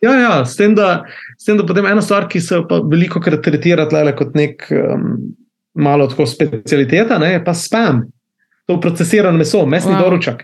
[0.00, 1.04] Ja, ja s, tem, da,
[1.38, 5.34] s tem, da potem ena stvar, ki se pa veliko krat tretira kot nek um,
[5.74, 8.02] malo tako specialiteta, ne, je pa spam.
[8.66, 9.96] To procesirano meso, mesni Wow.
[9.96, 10.02] wow.
[10.02, 10.42] doruček.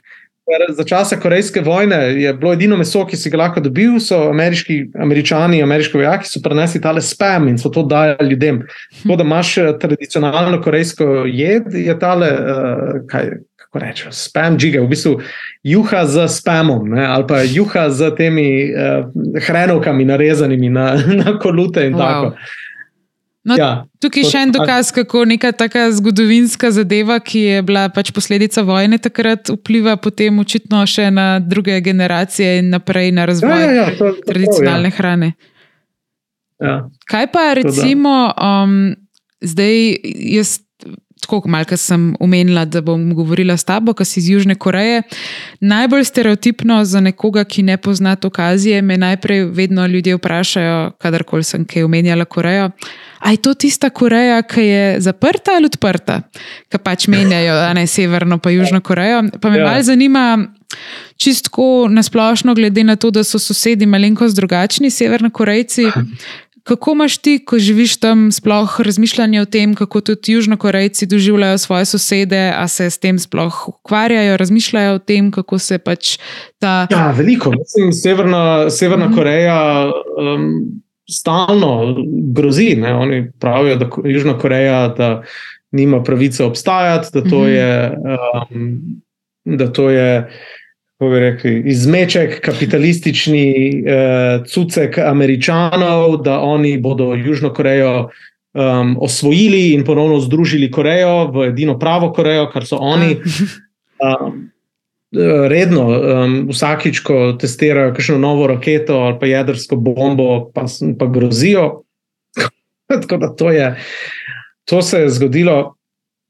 [0.68, 4.78] Za časa Korejske vojne je bilo edino meso, ki si ga lahko dobil, so ameriški,
[5.00, 8.62] američani, ameriški vojaki so prenesli tale spam in so to dajali ljudem.
[9.02, 14.80] Tako da imaš eh, tradicionalno korejsko jed, je tale, uh, kaj, kako rečem, spam džiga,
[14.82, 15.18] v bistvu
[15.62, 19.04] juha z spamom ne, ali pa juha z temi uh,
[19.46, 21.98] hrenovkami narezanimi na, na kolute in wow.
[21.98, 22.36] tako.
[23.48, 27.86] No, ja, tukaj je še en dokaz, kako neka taka zgodovinska zadeva, ki je bila
[27.88, 33.56] pač posledica vojne takrat, vpliva potem očitno še na druge generacije in naprej na razvoj
[33.56, 34.98] ja, ja, ja, to, to, tradicionalne to, ja.
[35.00, 35.32] hrane.
[36.60, 36.76] Ja.
[37.08, 38.78] Kaj pa recimo um,
[39.40, 39.96] zdaj,
[40.36, 40.58] jaz
[41.20, 45.02] tako malo sem omenila, da bom govorila s tabo, ki si iz Južne Koreje.
[45.60, 51.44] Najbolj stereotipno za nekoga, ki ne pozna to kazije, me najprej vedno ljudje vprašajo, kadarkoli
[51.44, 52.70] sem kaj omenjala Korejo.
[53.18, 56.20] A je to tista Koreja, ki je zaprta ali odprta,
[56.70, 59.22] ki pač menjajo, da ne severno, pa južno Korejo.
[59.40, 59.66] Pa me ja.
[59.66, 60.38] malo zanima,
[61.16, 65.90] čistko nasplošno, glede na to, da so sosedi malenkost drugačni, severno Korejci.
[66.68, 71.84] Kako imaš ti, ko živiš tam, sploh razmišljanje o tem, kako tudi Južnokorejci doživljajo svoje
[71.84, 76.18] sosede, a se s tem sploh ukvarjajo, razmišljajo o tem, kako se pač
[76.58, 76.86] ta.
[76.90, 77.50] Ja, veliko.
[77.56, 79.14] Mislim, Severna, Severna mm.
[79.14, 80.52] Koreja um,
[81.10, 81.96] stalno
[82.36, 82.76] grozi.
[82.76, 82.94] Ne?
[82.94, 85.22] Oni pravijo, da Južna Koreja da
[85.72, 87.92] nima pravice obstajati, da to mm je.
[88.52, 89.02] Um,
[89.44, 90.28] da to je
[90.98, 93.54] kako bi rekli, izmeček, kapitalistični
[93.86, 98.08] uh, cucek američanov, da oni bodo Južno Korejo
[98.54, 103.16] um, osvojili in ponovno združili Korejo v edino pravo Korejo, kar so oni.
[104.02, 104.50] Um,
[105.48, 110.66] redno, um, vsakič, ko testirajo kakšno novo raketo ali pa jedrsko bombo, pa,
[110.98, 111.82] pa grozijo.
[113.02, 113.76] Tako da to, je,
[114.64, 115.74] to se je zgodilo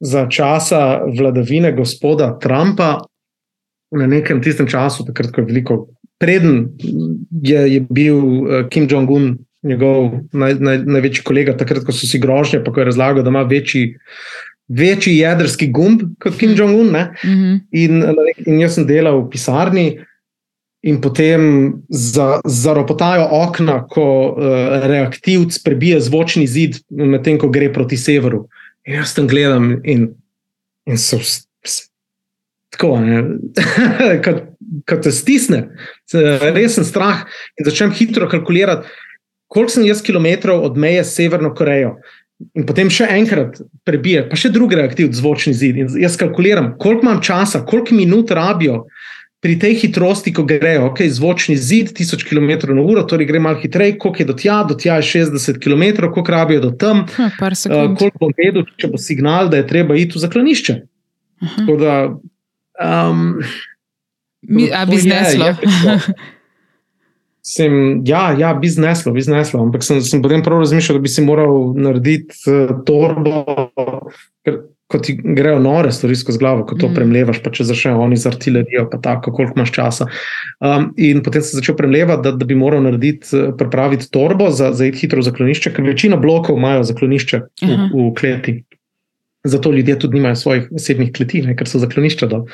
[0.01, 3.08] za časa vladavine gospoda Trumpa,
[3.91, 5.77] na nekem tistem času, takrat, ko je veliko,
[6.19, 6.69] preden
[7.43, 12.21] je, je bil uh, Kim Jong-un, njegov naj, naj, največji kolega, takrat, ko so si
[12.23, 13.97] grožnje, pa ko je razlagal, da ima večji.
[14.69, 16.93] Večji jedrski gumb kot Kim Jong-un.
[16.93, 17.61] Mm -hmm.
[17.73, 18.05] in,
[18.47, 19.87] in jaz sem delal v pisarni,
[20.83, 27.97] in potem za, zaropotajo okna, ko uh, reaktivc prebije zvočni zid, medtem ko gre proti
[27.97, 28.47] severu.
[28.87, 30.15] In jaz tam gledam, in,
[30.87, 31.19] in so
[32.75, 32.95] tako,
[34.25, 34.41] kot,
[34.89, 35.65] kot te stisne,
[36.55, 37.27] resen strah
[37.59, 38.89] in začnem hitro kalkulirati,
[39.49, 41.97] koliko sem jaz kilometrov od meje s Severno Korejo.
[42.55, 43.57] In potem še enkrat
[43.89, 45.81] prebije, pa še drugi reaktiv, zvočni zid.
[45.81, 48.85] In jaz kalkuliram, koliko imam časa, koliko minut rabijo
[49.43, 54.23] pri tej hitrosti, ko grejo, ok, zvočni zid, 1000 km/h, torej gre malo hitreje, koliko
[54.23, 57.05] je do tja, do tja je 60 km, koliko rabijo do tam.
[57.17, 60.79] Ha, uh, koliko bom vedel, če bo signal, da je treba iti v zaklonišče.
[61.39, 61.93] Tako da
[62.79, 63.41] Um,
[64.43, 65.45] Mi, a bi zneslo?
[67.49, 69.63] Sem, ja, ja, bi zneslo, bi zneslo.
[69.63, 73.63] Ampak sem, sem potem prav razmišljal, da bi si moral narediti uh, torbo,
[74.45, 76.99] ker ti grejo nore stvari skozi glavo, ko to mm.
[76.99, 80.11] premlevaš, pa če začnejo oni z artilerijo, pa tako, koliko imaš časa.
[80.61, 84.75] Um, in potem sem začel premlevati, da, da bi moral narediti, uh, pripraviti torbo za,
[84.77, 88.59] za hitro zaklonišče, ker večina blokov imajo zaklonišče v, v kleti.
[89.49, 92.47] Zato ljudje tudi nimajo svojih osebnih kleti, ne, ker so zaklonišča dol.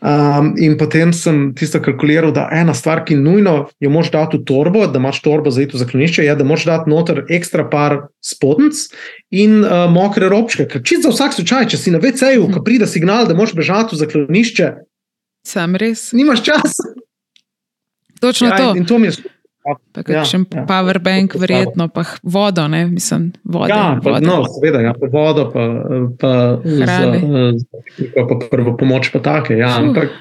[0.00, 4.46] Um, in potem sem tisto kalkuliral, da ena stvar, ki nujno jo moš dati v
[4.48, 8.86] torbo, da imaš torbo za ito zaklonišče, je, da moš dati noter ekstra par spodnjic
[9.30, 10.64] in uh, mokre robčke.
[10.72, 13.94] Ker čisto za vsak slučaj, če si na VC-ju, ko pride signal, da moš bežati
[13.94, 14.70] v zaklonišče,
[15.46, 16.10] sam res.
[16.12, 16.94] Nimaš časa.
[18.20, 18.70] Točno ja, to.
[18.70, 19.12] In, in to mi je.
[19.60, 20.64] Pa kakšen ja, ja.
[20.64, 23.32] powerbank, ja, verjetno pa vodo, ne mislim.
[23.44, 24.26] Vodo, ja, pa, vodo.
[24.26, 25.66] no, seveda, ja, pa vodo, pa,
[26.16, 26.32] pa,
[26.64, 26.96] za,
[28.14, 29.58] pa, pa prvo pomoč, pa take.
[29.60, 30.16] Ja, ampak,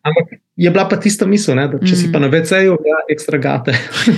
[0.00, 1.98] ampak je bila pa tista misel, ne, da če mm.
[1.98, 3.72] si pa na VC-ju, ja, ekstra gate.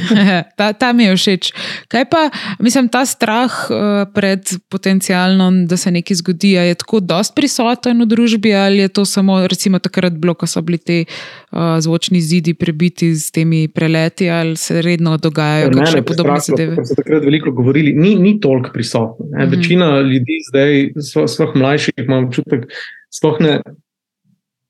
[0.59, 1.51] ta, ta mi je všeč.
[1.93, 2.23] Kaj pa,
[2.63, 3.77] mislim, ta strah uh,
[4.15, 9.05] pred potencialno, da se nekaj zgodi, je tako dost prisoten v družbi ali je to
[9.09, 14.31] samo, recimo, takrat bilo, ko so bili ti uh, zvočni zidi prebiti z temi preleti
[14.31, 16.81] ali se redno dogajajo kakšne podobne zadeve?
[16.81, 19.29] Ker so takrat veliko govorili, ni, ni toliko prisotno.
[19.29, 19.57] Mm -hmm.
[19.57, 20.91] Večina ljudi zdaj,
[21.29, 22.67] svojih mlajših, imam občutek,
[23.13, 23.61] sploh ne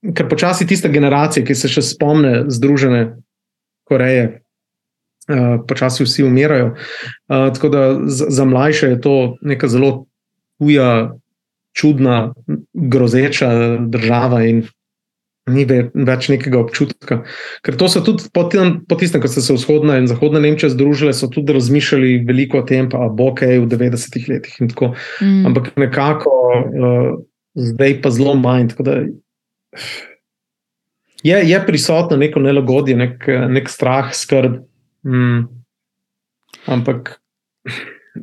[0.02, 3.02] ker počasi tista generacija, ki se še spomne Združene
[3.88, 4.42] Koreje,
[5.30, 6.74] uh, počasi vsi umirajo.
[6.74, 10.06] Uh, tako da za, za mlajše je to neka zelo
[10.58, 11.12] tuja,
[11.72, 12.34] čudna,
[12.72, 13.48] grozeča
[13.88, 14.66] država in
[15.50, 17.22] ni več nekega občutka.
[17.66, 20.70] Ker to so tudi po, tem, po tistem, ko so se vzhodna in zahodna Nemčija
[20.70, 24.92] združile, so tudi razmišljali veliko o tem, pa bo kaj v 90-ih letih in tako.
[25.18, 25.50] Mm.
[25.50, 27.08] Ampak nekako uh,
[27.58, 28.76] zdaj pa zelo manj.
[31.22, 34.62] Je, je prisotno neko nelagodje, nek, nek strah, skrb.
[35.06, 35.46] Mm.
[36.66, 37.22] Ampak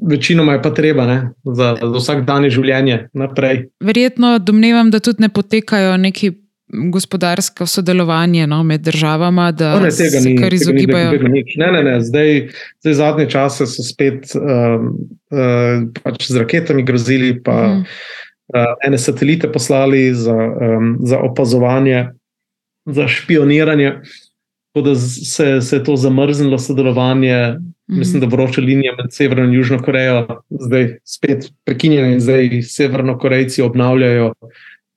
[0.09, 3.65] večinoma je pa treba ne, za, za vsak dan življenje naprej.
[3.83, 6.35] Verjetno domnevam, da tudi ne potekajo neki.
[6.69, 11.15] Gospodarsko sodelovanje no, med državama, da ne, se ni, kar izogibajo.
[11.25, 11.95] Ni, ne, ne, ne.
[12.05, 12.43] Zdaj,
[12.83, 14.91] zdaj zadnje čase so spet um,
[15.33, 17.97] uh, pač z raketami grozili, pa mm.
[18.53, 22.07] Uh, ene satelite poslali za, um, za opazovanje
[22.85, 23.93] za špioniranje.
[24.73, 27.97] Tako da se, se je to zamrznilo sodelovanje, mm -hmm.
[27.97, 33.61] mislim, da vroče linije med Severno in Južno Korejo, zdaj spet prekinjene in zdaj Severno-Korejci
[33.61, 34.33] obnavljajo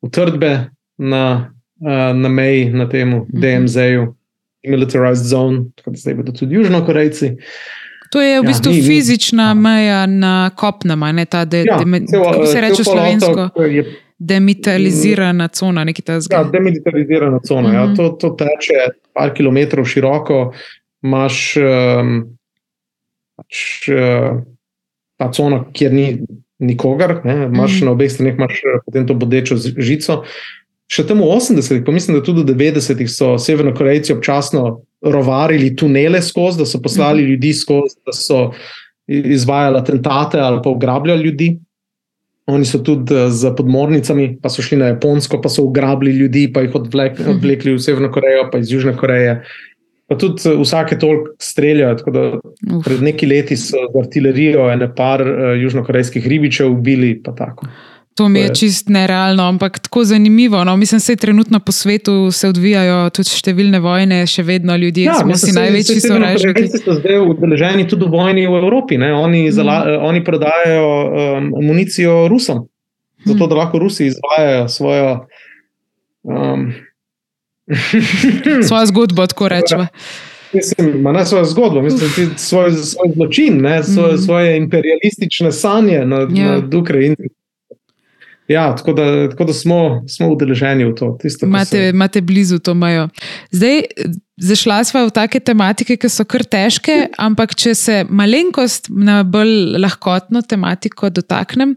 [0.02, 0.60] utrdbe
[0.98, 1.54] na,
[2.14, 3.60] na meji, na tem mm -hmm.
[3.60, 4.14] DMZ-ju,
[4.68, 7.36] Militarized Zone, tako da zdaj bodo tudi Južno-Korejci.
[8.12, 9.60] To je v ja, bistvu ni, fizična ni.
[9.60, 11.78] meja na kopnem, ne ta, da ja,
[12.52, 13.48] se reče slovensko.
[13.64, 13.84] Je,
[14.22, 16.36] Demilitarizirana cona, nekaj takega.
[16.36, 17.68] Ja, demilitarizirana cona.
[17.68, 17.78] Uh -huh.
[17.78, 17.84] ja.
[17.86, 17.96] Mhm.
[17.96, 20.52] to, to teče par kilometrov široko,
[21.02, 22.36] imaš um,
[23.36, 24.38] pač, uh,
[25.16, 26.20] ta cona, kjer ni
[26.58, 27.84] nikogar, ne, imaš uh -huh.
[27.84, 30.22] na obeh straneh uh, potem to bodečo žico.
[30.92, 36.22] Še tam v 80-ih, pa mislim, da tudi v 90-ih so Severno-Korejci občasno rovarili tunele
[36.22, 37.30] skozi, da so poslali mhm.
[37.30, 38.50] ljudi skozi, da so
[39.06, 41.58] izvajali atentate ali pa ugrabljali ljudi.
[42.46, 46.48] Oni so tudi eh, z podmornicami, pa so šli na Japonsko, pa so ugrabili ljudi,
[46.52, 47.30] pa jih odvlek, mhm.
[47.36, 49.42] odvlekli v Severno Korejo, pa iz Južne Koreje.
[50.10, 51.96] Pa tudi eh, vsake toliko streljajo.
[52.84, 57.14] Pred nekaj leti so z artilerijo ene par uh, južnokorejskih ribičev ubili.
[58.14, 60.64] To mi je čist nerealno, ampak tako zanimivo.
[60.64, 60.76] No?
[60.76, 65.14] Mislim, da se trenutno po svetu se odvijajo tudi številne vojne, še vedno ljudje, ja,
[65.22, 66.66] smo si največji sovražniki.
[66.66, 69.00] Ljudje so zdaj udeleženi tudi v vojni v Evropi.
[69.00, 69.54] Oni, mm.
[69.56, 72.66] zala, oni prodajajo um, municijo Rusom,
[73.24, 73.48] zato mm.
[73.48, 75.10] da lahko Rusi izvajajo svojo.
[76.22, 76.72] Um,
[78.68, 79.86] svojo zgodbo, tako rečemo.
[80.52, 84.18] Mislim, ne svojo zgodbo, mislim, svoj, svoj zločin, ne, svoje, mm.
[84.18, 86.44] svoje imperialistične sanje nad, yeah.
[86.44, 86.50] Ja.
[86.60, 87.32] nad Ukrajinci.
[88.48, 91.18] Ja, tako da, tako da smo, smo udeleženi v to.
[91.42, 91.88] Imate, se...
[91.88, 93.08] imate blizu to mejo.
[93.50, 93.82] Zdaj,
[94.42, 99.78] zašla smo v take tematike, ki so kar težke, ampak če se malenkost na bolj
[99.78, 101.76] lahkotno tematiko dotaknem.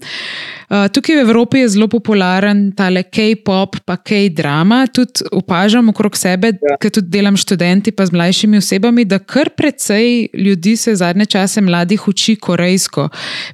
[0.65, 4.86] Uh, tukaj v Evropi je zelo popularen tale K-pop, pa K-drama.
[4.89, 6.78] Tudi opažam okrog sebe, ja.
[6.82, 11.62] ker tudi delam študenti, pa z mlajšimi osebami, da kar precej ljudi se zadnje čase
[11.62, 13.08] mladih uči korejsko.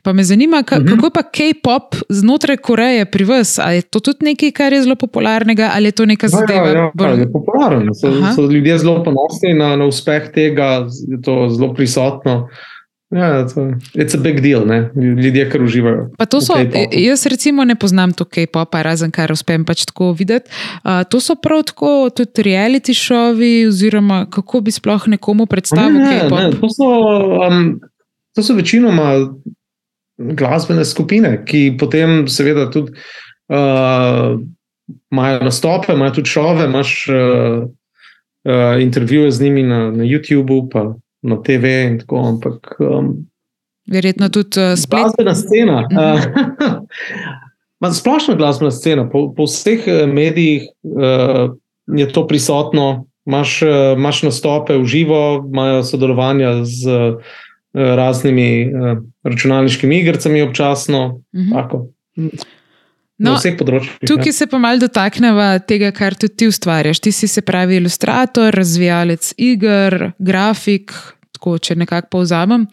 [0.06, 0.88] Pa me zanima, ka, uh mhm.
[0.88, 0.95] -huh.
[0.95, 3.60] kako pa K-pop znotraj Koreje pri vas?
[3.60, 6.67] Ali je to tudi nekaj, kar je zelo popularnega, ali je to neka zadeva?
[6.67, 7.93] Ja, ja, ja, je popularno.
[7.93, 12.47] So, so ljudje zelo ponosni na, na uspeh tega, je to zelo prisotno.
[13.11, 13.45] Ja,
[13.93, 14.91] je to big deal, ne?
[14.95, 16.09] ljudje, ki uživajo.
[16.39, 16.55] So,
[16.91, 20.47] jaz, recimo, ne poznam to K-popa, razen kar uspem pač tako videti.
[20.83, 26.13] Uh, to so prav tako tudi reality šovi, oziroma kako bi sploh nekomu predstavil ne,
[26.21, 26.39] K-pop.
[26.39, 26.87] Ne, to, so,
[27.49, 27.67] um,
[28.35, 29.09] to so večinoma
[30.15, 32.95] glasbene skupine, ki potem, seveda, tudi
[33.51, 34.39] uh,
[35.11, 36.95] imajo nastope, imajo tudi šove, imaš.
[37.11, 37.69] Uh,
[38.43, 41.97] uh, intervjuje z njimi na, na YouTubu, pa na TV.
[41.99, 43.27] Tako, ampak, um,
[43.91, 45.88] Verjetno tudi uh, spletna glasbena scena.
[47.82, 51.49] Uh, splošna glasbena scena, po, po vseh medijih uh,
[51.97, 53.06] je to prisotno.
[53.25, 53.62] Imáš,
[53.97, 57.15] imaš nastope v živo, imajo sodelovanja z uh,
[57.73, 61.21] raznimi uh, računalniškimi igrami, občasno.
[61.34, 61.54] Uh mhm.
[61.54, 62.45] -huh.
[63.21, 63.97] No, na vseh področjih.
[64.10, 64.38] Tukaj ja.
[64.41, 67.01] se pa malo dotaknemo tega, kar tudi ti ustvarjaš.
[67.05, 70.95] Ti si se pravi ilustrator, razvijalec iger, grafik,
[71.38, 72.65] tako če nekako povzamem.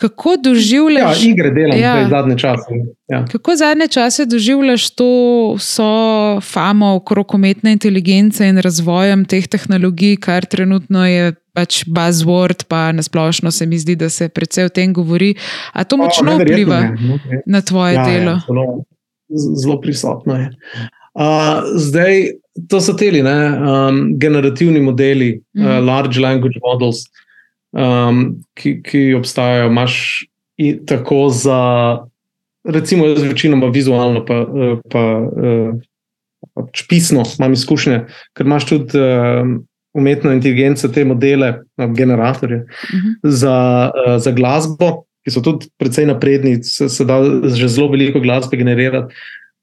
[0.00, 1.22] Kako doživljaš?
[1.24, 1.92] Ja, igre delam ja.
[2.08, 2.80] zadnje čase.
[3.08, 3.22] Ja.
[3.32, 5.08] Kako zadnje čase doživljaš to
[5.56, 12.90] vso famo okrog umetne inteligence in razvojem teh tehnologij, kar trenutno je pač buzzword, pa
[12.92, 15.32] nasplošno se mi zdi, da se predvsej o tem govori.
[15.72, 16.82] A to močno vpliva
[17.46, 18.36] na tvoje ja, ja delo?
[18.36, 18.95] Ja,
[19.62, 20.36] zelo prisotno.
[20.36, 20.50] Je.
[21.14, 22.28] Uh, zdaj,
[22.68, 25.78] to so ti um, generativni modeli, mm -hmm.
[25.78, 26.96] uh, large language models,
[27.72, 29.70] um, ki, ki obstajajo.
[29.70, 30.24] Máš
[30.86, 31.98] tako za,
[32.64, 34.46] recimo, jaz večinoma vizualno, pa,
[34.90, 35.74] pa uh,
[36.88, 38.98] pisno, imam izkušnje, ker imaš tudi.
[38.98, 39.60] Uh,
[39.96, 41.54] Umetno inteligenco, te modele,
[41.96, 43.08] generatorje uh mhm.
[43.08, 43.30] -huh.
[43.30, 47.18] za, uh, za glasbo, ki so tudi precej napredni, se, se da
[47.50, 49.14] že zelo veliko glasbe generirati.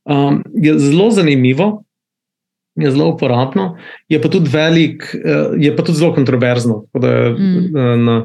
[0.03, 1.85] Um, je zelo zanimivo,
[2.75, 3.77] je zelo uporabno,
[4.11, 6.83] je pa tudi velik, uh, je pa tudi zelo kontroverzno.
[6.99, 7.71] Je, mm.
[7.71, 8.17] uh, na,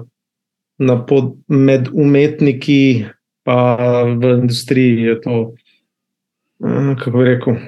[0.78, 3.06] na pod, med umetniki,
[3.46, 5.38] pa v industriji je to,
[6.58, 7.62] uh, kako bi rekel.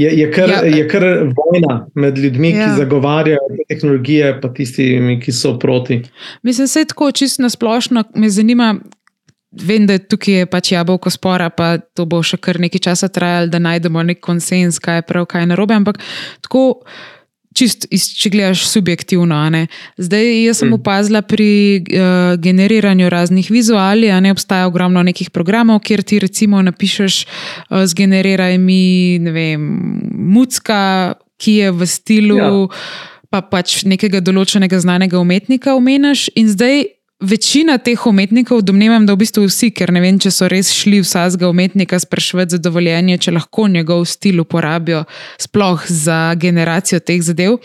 [0.00, 0.60] Je, je, kar, Ja.
[0.66, 2.64] je kar vojna med ljudmi, Ja.
[2.66, 6.00] ki zagovarjajo te tehnologije, pa tistimi, ki so proti.
[6.42, 8.74] Mislim, da je tako čisto nasplošno, me zanima.
[9.52, 13.48] Vem, da tukaj je pač jabolko spora, pa to bo še kar nekaj časa trajalo,
[13.48, 15.74] da najdemo nek konsens, kaj je prav, kaj je narobe.
[15.74, 15.98] Ampak
[16.40, 16.60] tako,
[17.60, 19.36] čist, iz, če gledaš subjektivno.
[20.00, 20.78] Zdaj, jaz sem Mm.
[20.80, 21.50] opazila pri
[21.80, 27.26] uh, generiranju raznih vizualij, ne obstaja ogromno nekih programov, kjer ti recimo napišeš,
[27.70, 29.60] uh, zgeneriraj mi, ne vem,
[30.34, 32.36] mucka, ki je v stilu.
[32.36, 32.50] Ja.
[33.30, 39.20] Pa pač nekega določenega znanega umetnika omeniš, in zdaj večina teh umetnikov, domnevam, da v
[39.20, 43.32] bistvu vsi, ker ne vem, če so res šli vsakega umetnika spraševati za dovoljenje, če
[43.32, 45.04] lahko njegov stil uporabijo,
[45.38, 47.58] sploh za generacijo teh zadev,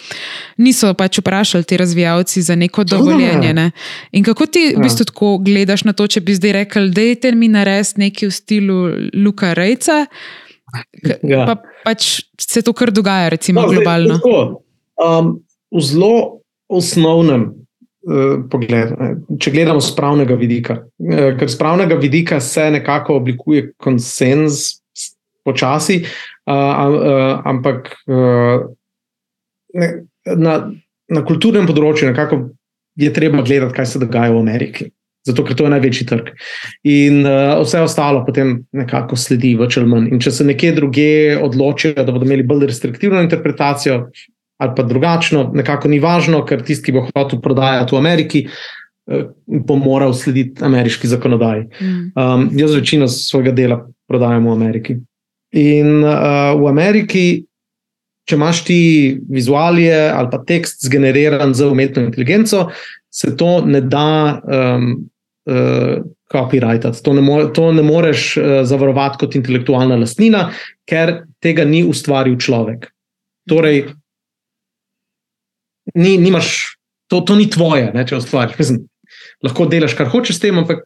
[0.57, 3.53] niso pač vprašali ti razvijalci za neko dovoljenje.
[3.53, 3.71] Ne?
[4.11, 4.79] In kako ti v Ja.
[4.79, 8.79] bistvu tako gledaš na to, če bi zdaj rekel, dajte mi narediti nekaj v stilu
[9.15, 10.05] Luka Rejca,
[11.23, 11.45] Ja.
[11.45, 14.13] pa pač se to kar dogaja, recimo No, zdaj, globalno.
[14.15, 14.61] tako,
[14.97, 15.39] Um,
[15.71, 16.39] v zelo
[16.69, 17.64] osnovnem
[18.51, 23.71] pogledu, ne, če gledamo z pravnega vidika, uh, ker z pravnega vidika se nekako oblikuje
[23.81, 24.81] konsens
[25.45, 27.91] počasi, uh, ampak
[30.25, 30.53] na,
[31.11, 32.39] na kulturnem področju nekako
[32.95, 34.87] je treba gledati, kaj se dogaja v Ameriki.
[35.25, 36.29] Zato, ker to je največji trg.
[36.85, 40.11] In uh, vse ostalo potem nekako sledi, več ali manj.
[40.13, 41.09] In če se nekje druge
[41.41, 44.03] odločijo, da bodo imeli bolj restriktivno interpretacijo,
[44.57, 48.45] ali pa drugačno, nekako ni važno, ker tisti, ki bo hotel prodajati v Ameriki,
[49.11, 51.67] eh, bo moral slediti ameriški zakonodaji.
[51.81, 52.05] Mm.
[52.15, 54.97] Um, jaz večino svojega dela prodajam v Ameriki.
[55.55, 57.25] In uh, v Ameriki,
[58.27, 58.79] če imaš ti
[59.29, 62.69] vizualije ali pa tekst zgeneriran z umetno inteligenco,
[63.11, 64.89] se to ne da um,
[65.45, 66.01] uh,
[66.31, 67.03] copyrightati.
[67.03, 70.49] To ne, more, to ne moreš uh, zavarovati kot intelektualna lastnina,
[70.89, 72.89] ker tega ni ustvaril človek.
[73.49, 73.85] Torej,
[75.95, 76.77] ni, nimaš,
[77.11, 78.57] to, to ni tvoje, ne, če ustvariš.
[78.59, 78.83] Mislim,
[79.45, 80.83] lahko delaš, kar hočeš s tem, ampak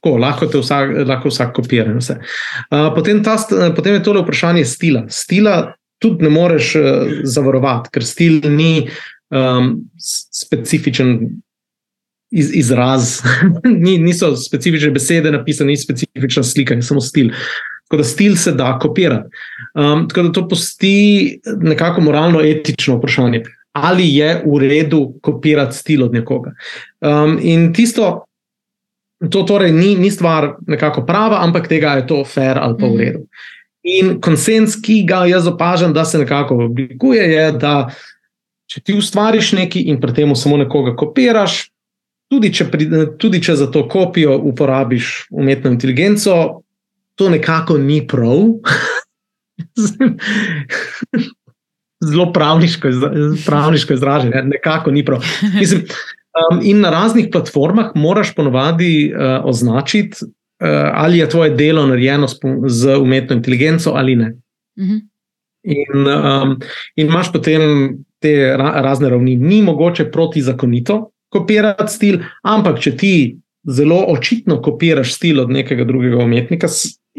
[0.00, 1.92] tako, lahko te vsak, lahko vsak kopira.
[1.98, 2.18] vse.
[2.70, 5.04] Uh, potem, ta, st- potem je tole vprašanje stila.
[5.12, 8.88] Stila tudi ne moreš uh, zavarovati, ker stil ni
[9.30, 11.18] um, specifičen.
[12.30, 13.16] Iz, izraz,
[13.84, 17.32] ni, niso specifične besede napisane, ni specifična slika, je samo stil.
[17.88, 19.40] Tako da stil se da kopirati.
[19.74, 23.42] Um, tako da to posti nekako moralno-etično vprašanje,
[23.72, 26.52] ali je v redu kopirati stil od nekoga.
[27.00, 28.24] Um, in tisto,
[29.30, 32.90] to torej ni, ni stvar nekako prava, ampak tega je to fair ali pa v
[32.90, 32.98] Mhm.
[32.98, 33.26] redu.
[33.82, 37.88] In konsens, ki ga jaz opažam, da se nekako oblikuje, je, da
[38.66, 41.70] če ti ustvariš nekaj in pri tem samo nekoga kopiraš,
[42.30, 42.86] tudi če, pri,
[43.18, 46.62] tudi če za to kopijo uporabiš umetno inteligenco,
[47.14, 48.60] to nekako ni prav.
[52.04, 52.88] Zelo pravniško,
[53.46, 55.24] pravniško izraženo, nekako ni prav.
[55.60, 55.82] Mislim,
[56.50, 60.30] um, in na raznih platformah moraš ponovadi uh, označiti, uh,
[60.92, 64.34] ali je tvoje delo narejeno s, z umetno inteligenco ali ne.
[64.78, 64.96] Mhm.
[65.62, 66.60] In, um,
[66.96, 67.60] in imaš potem
[68.18, 69.36] te ra razne ravni.
[69.36, 73.14] Ni mogoče protizakonito kopirati stil, ampak če ti
[73.68, 76.68] zelo očitno kopiraš stil od nekega drugega umetnika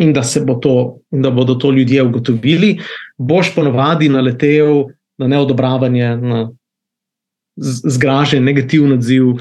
[0.01, 0.21] in da,
[0.61, 2.79] to, in da bodo to ljudje ugotovili,
[3.17, 4.85] boš ponovadi naletel
[5.17, 6.49] na neodobravanje, na
[7.85, 9.35] zgražen, negativen odziv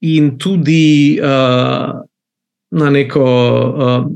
[0.00, 1.90] in tudi uh,
[2.70, 3.24] na neko.
[3.76, 4.12] Uh,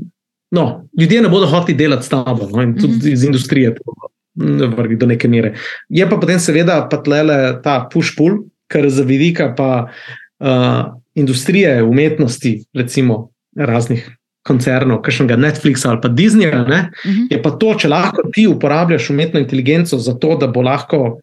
[0.50, 3.08] No, ljudje ne bodo hoteli delati s tabo, no, in tudi Mhm.
[3.12, 3.82] iz industrije to
[4.76, 5.54] vrgi do neke mere.
[5.88, 9.90] Je pa potem, seveda, pa tlele ta push-pull, kar za vidika pa
[10.40, 14.17] uh, industrije, umetnosti, recimo raznih
[14.48, 17.28] koncernov, kakšnega Netflixa ali pa Disneyja, ne, Mhm.
[17.30, 21.18] je pa to, če lahko ti uporabljaš umetno inteligenco za to, da bo lahko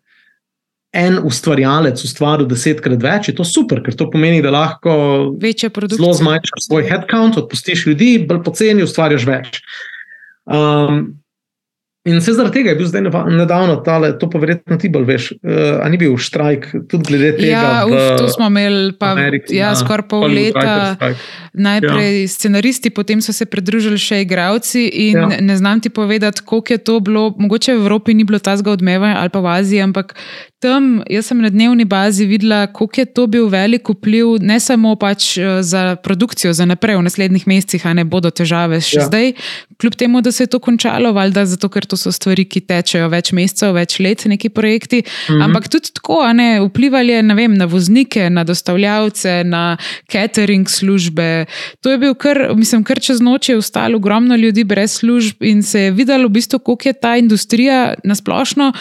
[0.95, 4.93] en ustvarjalec ustvaril desetkrat več, je to super, ker to pomeni, da lahko
[5.91, 9.59] zelo zmanjšaš svoj headcount, odpustiš ljudi, bolj poceni, ustvarjaš več.
[10.45, 11.17] Um,
[12.05, 15.29] in vse zaradi tega je bil zdaj nedavno tale, to pa verjetno ti bolj veš,
[15.35, 17.51] uh, a ni bil štrajk tudi glede tega.
[17.51, 20.95] Ja, uf, to smo imeli pa Ameriki, ja, skoraj pol leta.
[21.55, 22.27] Najprej ja.
[22.27, 24.85] scenaristi, potem so se pridružili še igravci.
[25.09, 25.27] In Ja.
[25.31, 25.41] ja.
[25.41, 27.29] ne znam ti povedati, koliko je to bilo.
[27.39, 30.15] Mogoče v Evropi ni bilo tazga odmeva ali pa v Aziji, ampak
[30.65, 34.95] tam, jaz sem na dnevni bazi videla, koliko je to bil velik vpliv, ne samo
[34.97, 39.05] pač eh, za produkcijo, za naprej v naslednjih mesecih, a ne bodo težave še ja.
[39.09, 39.33] zdaj,
[39.81, 43.09] kljub temu, da se je to končalo, valjda zato, ker to so stvari, ki tečejo
[43.13, 45.03] več mesecev, več let, neki projekti.
[45.05, 45.45] Mhm.
[45.45, 49.65] Ampak tudi tako, a ne vplivali ne vem, na voznike, na dostavljavce, na
[50.11, 51.45] catering službe.
[51.85, 55.61] To je bil kar, mislim, kar čez noč je ostalo ogromno ljudi brez služb in
[55.63, 58.71] se je videlo, v bistvu, koliko je ta industrija nasplošno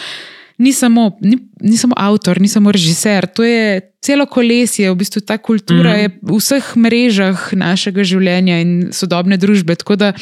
[0.57, 5.21] ni samo, ni, ni samo avtor, ni samo režiser, to je celo kolesje, v bistvu
[5.21, 6.01] ta kultura mm -hmm.
[6.01, 9.75] je v vseh mrežah našega življenja in sodobne družbe.
[9.75, 10.13] Tako da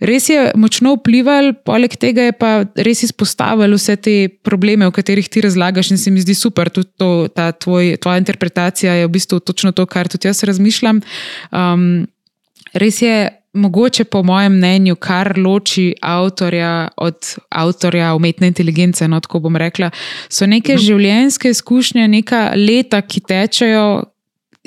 [0.00, 5.28] res je močno vplival, poleg tega je pa res izpostavil vse te probleme, o katerih
[5.28, 6.68] ti razlagaš, in se mi zdi super.
[6.68, 11.00] Tudi to, ta tvoj, tvoja interpretacija je v bistvu točno to, kar tudi jaz razmišljam.
[11.52, 12.06] Um,
[12.72, 19.08] res je mogoče, po mojem mnenju, kar loči avtorja od avtorja umetne inteligence.
[19.08, 19.90] No, tako bom rekla,
[20.28, 20.82] so neke mhm.
[20.82, 23.86] življenjske izkušnje, neka leta, ki tečejo,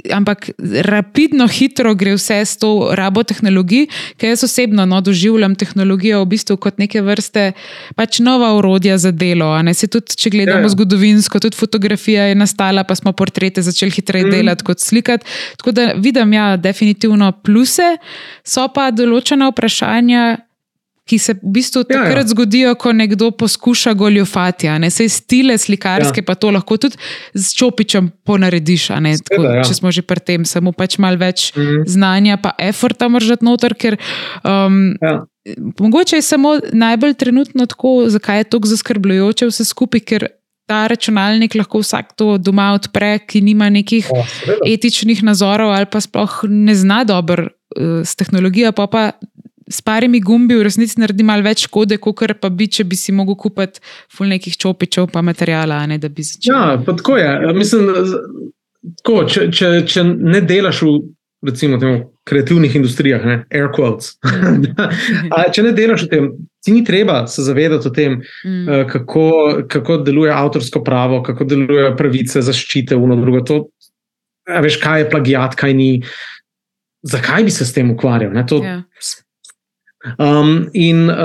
[0.09, 0.49] ampak
[0.89, 3.85] rapidno, hitro gre vse s to rabo tehnologij,
[4.17, 7.51] ker jaz osebno no, doživljam tehnologijo v bistvu kot neke vrste
[7.95, 9.53] pač nova urodja za delo.
[9.83, 10.73] Tudi, če gledamo ja, ja.
[10.73, 14.33] zgodovinsko, tudi fotografija je nastala, pa smo portrete začeli hitreje mm.
[14.33, 15.29] delati kot slikati.
[15.61, 17.93] Tako da vidim, ja, definitivno pluse,
[18.41, 20.23] so pa določena vprašanja
[21.09, 22.29] ki se v bistvu ja, takrat ja.
[22.31, 24.69] zgodijo, ko nekdo poskuša goljufati.
[24.89, 26.25] Sej stile slikarske, ja.
[26.25, 26.97] pa to lahko tudi
[27.33, 28.87] z čopičem ponarediš.
[29.27, 29.63] Tako, ja.
[29.67, 31.83] Če smo že pri tem, samo pač malo več mhm.
[31.87, 33.75] znanja, pa efforta moraš noter.
[33.75, 33.99] Ker,
[34.47, 35.19] um, ja.
[35.79, 40.27] Mogoče je samo najbolj trenutno tako, zakaj je tako zaskrbljujoče vse skupaj, ker
[40.71, 44.21] ta računalnik lahko vsak to doma odpre, ki nima nekih o,
[44.63, 49.03] etičnih nazorov ali pa sploh ne zna dobro uh, s tehnologijo, pa pa
[49.69, 53.15] s parimi gumbi v resnici naredi malo več škode, kot pa bi, če bi si
[53.15, 55.85] mogel kupiti ful nekih čopičev, pa materijala.
[55.87, 55.99] Ne,
[56.43, 57.53] ja, tako je.
[57.55, 57.91] Mislim,
[59.01, 60.95] tako, če, če, če ne delaš v
[61.43, 64.15] recimo, temo, kreativnih industrijah, ne, air quotes.
[65.55, 66.29] če ne delaš v tem,
[66.63, 68.61] ti ni treba se zavedati o tem, mm.
[68.63, 69.25] uh, kako,
[69.71, 73.43] kako deluje avtorsko pravo, kako delujejo pravice, zaščite, uno drugo.
[73.49, 73.59] To,
[74.47, 75.91] veš, kaj je plagiat, kaj ni.
[77.03, 78.31] Zakaj bi se s tem ukvarjal?
[78.31, 78.85] Ne, to, yeah.
[80.17, 81.15] Um, in uh,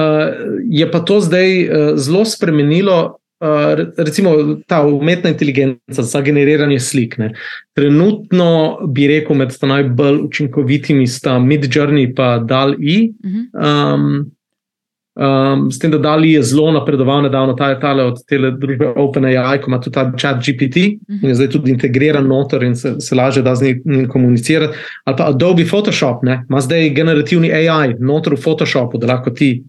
[0.71, 7.19] je pa to zdaj uh, zelo spremenilo, uh, recimo ta umetna inteligenca za generiranje slik.
[7.19, 7.35] Ne.
[7.75, 12.99] Trenutno bi rekel, med najbolj učinkovitimi sta Midjourney in DAL-E.
[13.53, 14.31] Um,
[15.19, 18.93] Um, s tem, da Dali je zelo napredoval, nedavno ta je tale od te družbe
[19.03, 20.77] OpenAI, ko ima tudi ta chat GPT
[21.11, 24.79] in je zdaj tudi integriran noter in se, se lažje da z njim komunicirati.
[25.05, 26.45] Ali pa Adobe Photoshop, ne?
[26.49, 29.65] ima zdaj generativni AI noter v Photoshopu, da lahko ti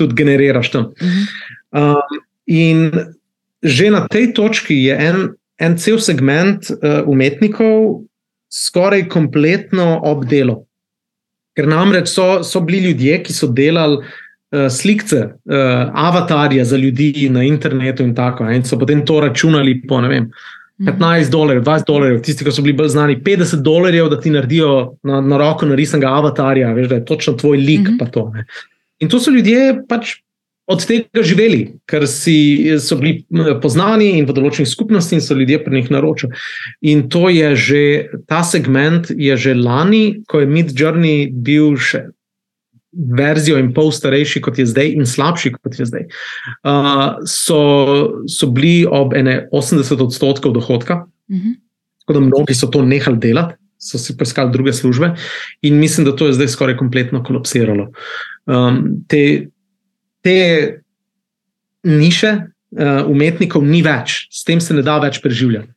[0.00, 0.86] tudi generiraš tam.
[1.76, 2.16] Um,
[2.46, 2.88] in
[3.62, 5.18] že na tej točki je en,
[5.60, 8.06] en cel segment uh, umetnikov
[8.48, 10.62] skoraj kompletno obdelo.
[11.52, 14.16] Ker namreč so, so bili ljudje, ki so delali uh,
[14.70, 15.54] slikce, uh,
[15.92, 18.50] avatarje za ljudi na internetu in tako.
[18.50, 20.30] In so potem to računali po vem,
[20.78, 21.30] 15 mhm.
[21.30, 25.20] dolarjev, 20 dolarjev, tisti, ki so bili bolj znani, 50 dolarjev, da ti naredijo na,
[25.20, 27.88] na roko narisanega avatarja, veš, da je točno tvoj lik.
[27.88, 28.10] Mm -hmm.
[28.10, 28.32] to,
[28.98, 30.16] in to so ljudje pač.
[30.68, 33.24] Od tega živeli, ker si, so bili
[33.62, 36.32] poznani in v določenih skupnostih, in so ljudje pri njih naročili.
[36.82, 42.04] In to je že, ta segment je že lani, ko je Mid Journey bil še
[42.92, 46.04] verzijo in pol starejši kot je zdaj, in slabši kot je zdaj,
[46.64, 47.60] uh, so,
[48.30, 51.04] so bili ob 80 odstotkov dohodka.
[51.28, 51.48] Uh mhm.
[51.48, 51.56] -huh.
[52.00, 55.14] Tako da mnogi so to nehali delati, so si poiskali druge službe,
[55.62, 57.92] in mislim, da to je zdaj skoraj kompletno kolapsiralo.
[58.46, 59.48] Um, te,
[60.22, 60.80] te
[61.84, 62.36] niše
[62.70, 65.68] uh, umetnikov ni več, s tem se ne da več preživljati.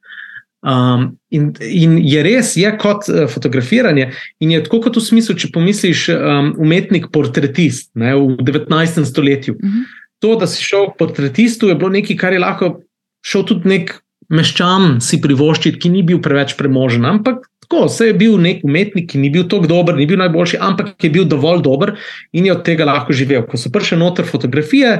[0.61, 4.11] Um, in, in je res, je kot uh, fotografiranje.
[4.39, 9.05] In je tako kot v smislu, če pomisliš, um, umetnik, portretist ne, v 19.
[9.09, 9.57] stoletju.
[9.57, 9.79] Uh mhm.
[9.79, 9.97] -huh.
[10.21, 12.81] To, da si šel k portretistu, je bilo nekaj, kar je lahko
[13.25, 13.95] šel tudi nek
[14.31, 17.05] meščan si privoščiti, ki ni bil preveč premožen.
[17.05, 20.59] Ampak tako, se je bil nek umetnik, ki ni bil tako dober, ni bil najboljši,
[20.61, 21.95] ampak je bil dovolj dober
[22.33, 23.45] in je od tega lahko živel.
[23.47, 24.99] Ko so prišle noter fotografije,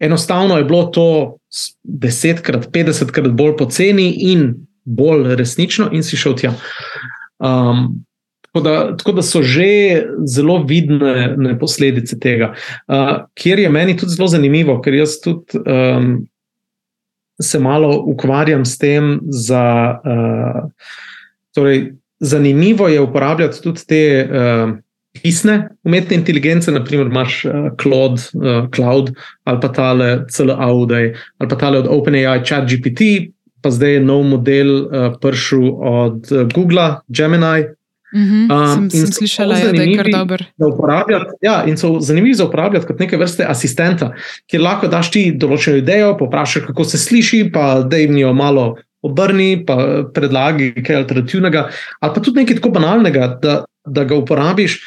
[0.00, 1.36] enostavno je bilo to
[1.82, 6.52] desetkrat, petdesetkrat bolj poceni in bolj resnično, in si šel tja.
[7.38, 8.04] Um,
[8.40, 12.52] tako, da, tako da so že zelo vidne posledice tega.
[12.86, 16.26] Uh, kjer je meni tudi zelo zanimivo, ker jaz tudi um,
[17.42, 19.18] se malo ukvarjam s tem.
[19.28, 20.70] Za, uh,
[21.54, 24.02] torej, zanimivo je uporabljati tudi te.
[24.30, 24.78] Uh,
[25.14, 27.52] pisne umetne inteligence, naprimer imaš uh,
[27.82, 33.30] Cloud, uh, Cloud ali pa tale CLAUD ali pa tale od OpenAI, ChatGPT,
[33.62, 37.70] pa zdaj je nov model uh, prišel od uh, Google, Gemini.
[38.14, 40.44] Mhm, um, sem sem slišala, ja, da je kar dober.
[41.42, 44.12] Ja, in so zanimivi za uporabljati kot neke vrste asistenta,
[44.46, 48.76] kjer lahko daš ti določeno idejo, poprašaš, kako se sliši, pa da jim jo malo
[49.02, 51.66] obrni, pa predlagi kaj alternativnega,
[52.00, 54.78] ali pa tudi nekaj tako banalnega, da, da ga uporabiš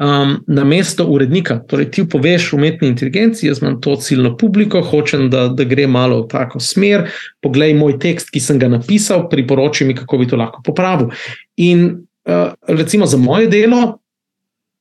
[0.00, 1.58] um, na mesto urednika.
[1.68, 6.22] Torej, ti poveš umetni inteligenci, jaz imam to ciljno publiko, hočem, da, da gre malo
[6.22, 7.08] v tako smer.
[7.42, 11.12] Poglej moj tekst, ki sem ga napisal, priporoči mi, kako bi to lahko popravil.
[11.56, 11.84] In
[12.24, 13.98] uh, recimo za moje delo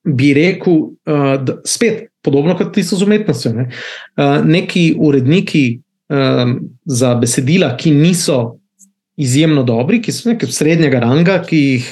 [0.03, 3.53] bi rekel, uh, da spet podobno kot tisto z umetnostjo.
[3.53, 3.69] Ne?
[4.17, 8.57] Uh, neki uredniki um, za besedila, ki niso
[9.21, 11.89] izjemno dobri, ki so nekaj srednjega ranga, ki jih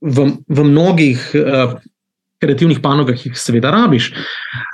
[0.00, 1.74] v, v mnogih uh,
[2.40, 4.10] kreativnih panogah jih seveda rabiš.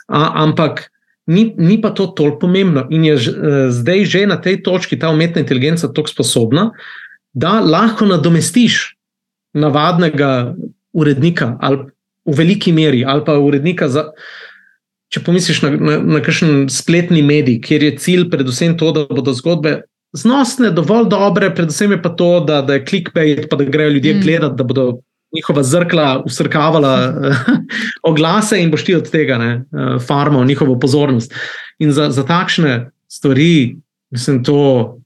[0.09, 0.87] A, ampak
[1.27, 2.87] ni, ni pa to toliko pomembno.
[2.91, 6.71] In je ž, uh, zdaj že na tej točki ta umetna inteligenca tako sposobna,
[7.35, 8.97] da lahko nadomestiš
[9.57, 10.55] navadnega
[10.97, 11.91] urednika, ali
[12.27, 14.11] v veliki meri, ali pa urednika za.
[15.07, 19.31] Če pomisliš na, na, na kakšen spletni medij, kjer je cilj predvsem to, da bodo
[19.39, 19.85] zgodbe
[20.17, 24.15] znosne, dovolj dobre, predvsem je pa to, da, da je clickbait, pa da grejo ljudje
[24.15, 24.21] mm.
[24.25, 24.87] gledati, da bodo
[25.35, 27.15] njihova zrkla usrkavala
[28.11, 31.35] oglase in boš ti od tega ne, eh, farmal njihovo pozornost.
[31.79, 33.77] In za, za takšne stvari,
[34.11, 34.97] mislim, to,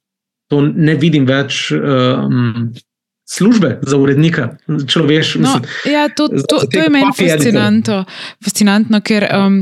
[0.48, 1.72] to ne vidim več.
[1.72, 2.72] Um,
[3.30, 4.48] Službe za urednika,
[4.90, 5.36] če veš.
[5.38, 5.52] No,
[5.86, 8.00] ja, to, to, to je meni fascinantno,
[8.42, 9.60] fascinantno, ker um,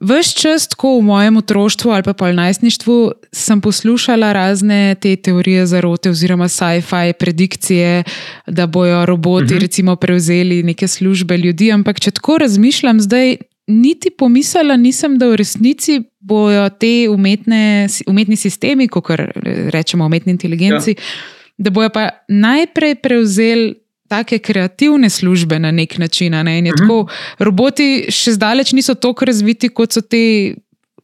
[0.00, 6.10] Ves čas, tako v mojem otroštvu ali pa najstništvu, sem poslušala razne te teorije zarote
[6.10, 8.04] oziroma sci-fi predikcije,
[8.46, 9.56] da bojo roboti uh mhm.
[9.56, 9.60] -huh.
[9.60, 11.72] recimo prevzeli neke službe ljudi.
[11.72, 13.36] Ampak če tako razmišljam, zdaj
[13.66, 19.04] niti pomislila nisem, da v resnici bojo te umetne, umetni sistemi, kot
[19.70, 20.96] rečemo umetni inteligenci, ja.
[21.58, 23.74] da bojo pa najprej prevzeli
[24.08, 26.32] take kreativne službe na nek način.
[26.32, 26.40] Ne?
[26.40, 26.66] Uh mhm.
[26.66, 26.78] -huh.
[26.78, 27.06] tako,
[27.38, 30.54] roboti še zdaleč niso tako razviti, kot so ti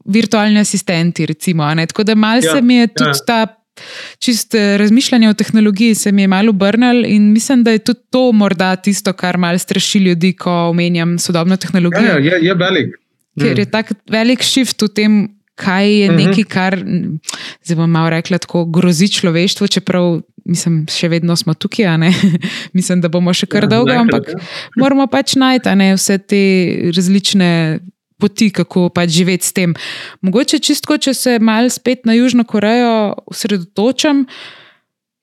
[0.05, 1.27] virtualni asistenti.
[1.27, 3.25] Recimo, tako da mal ja, mi je tudi ja.
[3.27, 3.61] ta.
[4.19, 8.01] Čist eh, razmišljanje o tehnologiji se mi je malo obrnil, in mislim, da je tudi
[8.11, 12.03] to morda tisto, kar malo straši ljudi, ko omenjam sodobno tehnologijo.
[12.03, 12.95] Ja, ja, je velik.
[13.41, 13.71] Ker je mm.
[13.71, 16.23] tak velik shift v tem, kaj je uh mhm.
[16.23, 16.29] -huh.
[16.29, 16.79] nekaj, kar,
[17.63, 21.87] zdaj bom malo rekla, tako grozi človeštvu, čeprav mislim, še vedno smo tukaj,
[22.77, 24.41] mislim, da bomo še kar ja, dolgo, ampak ja.
[24.77, 26.43] moramo pač najti vse te
[26.97, 27.81] različne
[28.21, 29.75] poti, kako pač živeti s tem.
[30.25, 34.25] Mogoče čistko, če se mal spet na Južno Korejo osredotočam.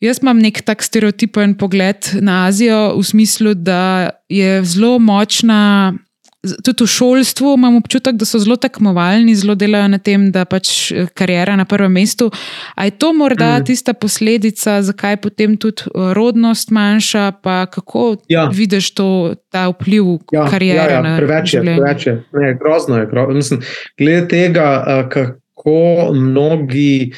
[0.01, 5.93] Jaz imam nek tak stereotipen pogled na Azijo, v smislu, da je zelo močna
[6.41, 10.91] tudi v šolstvu imam občutek, da so zelo tekmovalni, zelo delajo na tem, da pač
[10.91, 12.31] eh, karijera na prvem mestu.
[12.75, 13.65] A je to morda mm.
[13.65, 18.47] tista posledica, zakaj potem tudi eh, rodnost manjša, pa kako ja.
[18.53, 20.97] vidiš to, ta vpliv ja, karijere?
[20.97, 22.15] Ja, ja, preveč je, preveč je.
[22.33, 23.05] Ne, grozno je.
[23.05, 23.35] Grozno.
[23.35, 23.61] Mislim,
[23.97, 27.13] glede tega, eh, kako mnogi.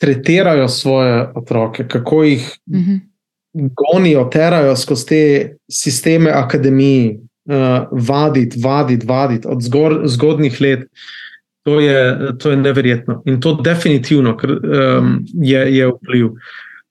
[0.00, 2.80] Tretirajo svoje otroke, kako jih mhm.
[2.80, 3.70] -huh.
[3.76, 7.18] gonijo, terajo skozi te sisteme akademije,
[7.50, 10.86] uh, vaditi, vaditi, vaditi od zgor, zgodnih let.
[11.68, 16.30] To je, to je neverjetno in to definitivno kr, um, je, je vpliv.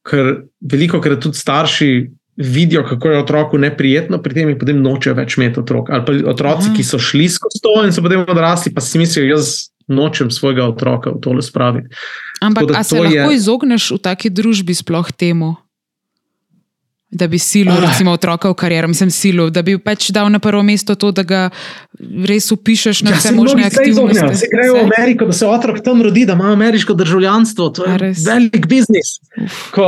[0.05, 1.89] Ker veliko krat tudi starši
[2.39, 5.89] vidijo, kako je otroku neprijetno, pri tem jim potem nočejo več imeti otrok.
[5.89, 9.26] Ali pa otroci, ki so šli skozi to in so potem odrasli, pa si mislijo,
[9.34, 11.89] jaz nočem svojega otroka v tole spraviti.
[12.41, 13.36] Ampak, ali se lahko je...
[13.36, 15.57] izogneš v taki družbi sploh temu?
[17.12, 20.62] Da bi silil, recimo, otroka v kariero, mislim, silil, da bi pač dal na prvo
[20.64, 21.41] mesto to, da ga
[22.30, 24.36] res upišeš na ja, vse možne aktivnosti.
[24.38, 27.70] Se grejo v Ameriko, da se otrok tam rodi, da ima ameriško državljanstvo.
[27.80, 29.18] To je velik biznis.
[29.76, 29.88] Ko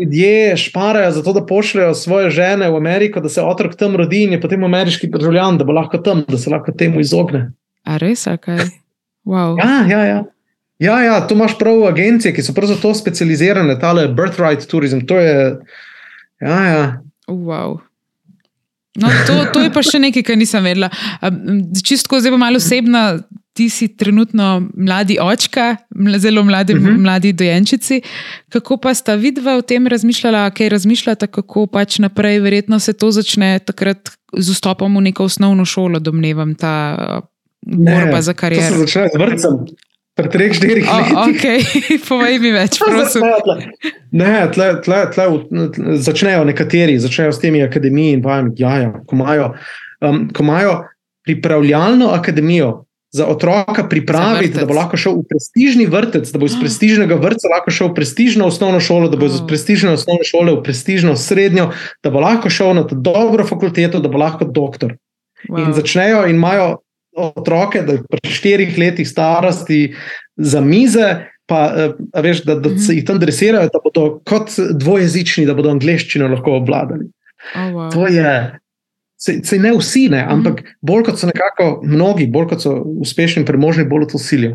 [0.00, 4.24] ljudje šparajo za to, da pošljajo svoje žene v Ameriko, da se otrok tam rodi
[4.26, 7.50] in je potem ameriški državljan, da bo lahko tam, da se lahko temu izogne.
[7.84, 8.68] A res, kaj?
[9.24, 9.56] Wow.
[9.58, 10.20] Ja, ja, ja.
[10.80, 15.02] Ja, ja, tu imaš prav agencije, ki so prav za to specializirane, tale birthright tourism.
[15.08, 15.58] To je,
[16.40, 17.02] Ja, ja.
[17.28, 17.80] Wow.
[18.98, 20.90] No, to, to je pa še nekaj, kar nisem vedela.
[21.84, 23.22] Čisto zdaj pa malo osebno,
[23.54, 25.76] ti si trenutno mladi očka,
[26.18, 26.88] zelo mladi, uh mhm.
[26.88, 26.98] -huh.
[26.98, 28.02] mladi dojenčici.
[28.48, 33.10] Kako pa sta vidva o tem razmišljala, kaj razmišljata, kako pač naprej, verjetno se to
[33.10, 37.22] začne takrat z vstopom v neko osnovno šolo, domnevam, ta
[37.66, 38.66] borba ne, za kariero.
[38.66, 39.52] To se začne z vrtcem.
[40.20, 41.16] Pri treh, štirih O, letih.
[41.16, 41.44] ok,
[42.10, 43.24] povej mi več, prosim.
[44.12, 48.92] Ne, tle, tle, tle, tle začnejo nekateri, začnejo s temi akademijami in vajami, ja, ja,
[49.06, 49.50] ko, imajo,
[50.04, 50.74] um, ko imajo
[51.24, 54.60] pripravljalno akademijo za otroka pripraviti, vrtec.
[54.60, 57.94] da bo lahko šel v prestižni vrtec, da bo iz prestižnega vrtca lahko šel v
[57.98, 59.46] prestižno osnovno šolo, da bo iz Oh.
[59.48, 61.70] prestižne osnovne šole v prestižno srednjo,
[62.04, 64.94] da bo lahko šel na dobro fakulteto, da bo lahko doktor.
[65.48, 65.64] Wow.
[65.66, 66.76] In začnejo in imajo
[67.16, 69.94] otroke, da pri štirih letih starosti
[70.36, 71.08] za mize,
[71.50, 75.72] pa eh, veš, da, da se jih tam dresirajo, da bodo kot dvojezični, da bodo
[75.74, 77.10] angliščino lahko obvladali.
[77.54, 77.92] Oh, wow.
[77.94, 78.34] To je.
[79.20, 82.70] Se ne vsi, ne, ampak bolj kot so nekako mnogi, bolj kot so
[83.04, 84.54] uspešni in premožni, bolj to silijo.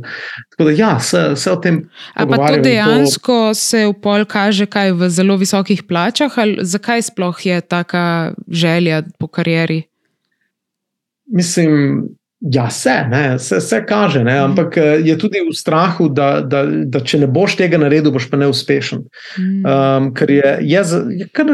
[0.56, 1.84] Tako da, ja, se, se o tem.
[2.18, 7.06] A pa to dejansko se v pol kaže kaj v zelo visokih plačah, ali zakaj
[7.12, 9.84] sploh je taka želja po karieri?
[11.30, 12.02] Mislim,
[12.46, 16.62] ja, se, ne, se, se kaže, ne, ampak eh, je tudi v strahu, da, da,
[16.86, 19.02] da če ne boš tega naredil, boš pa neuspešen.
[19.40, 19.64] Mm.
[19.66, 20.84] Um, ker je, je,
[21.24, 21.50] je kar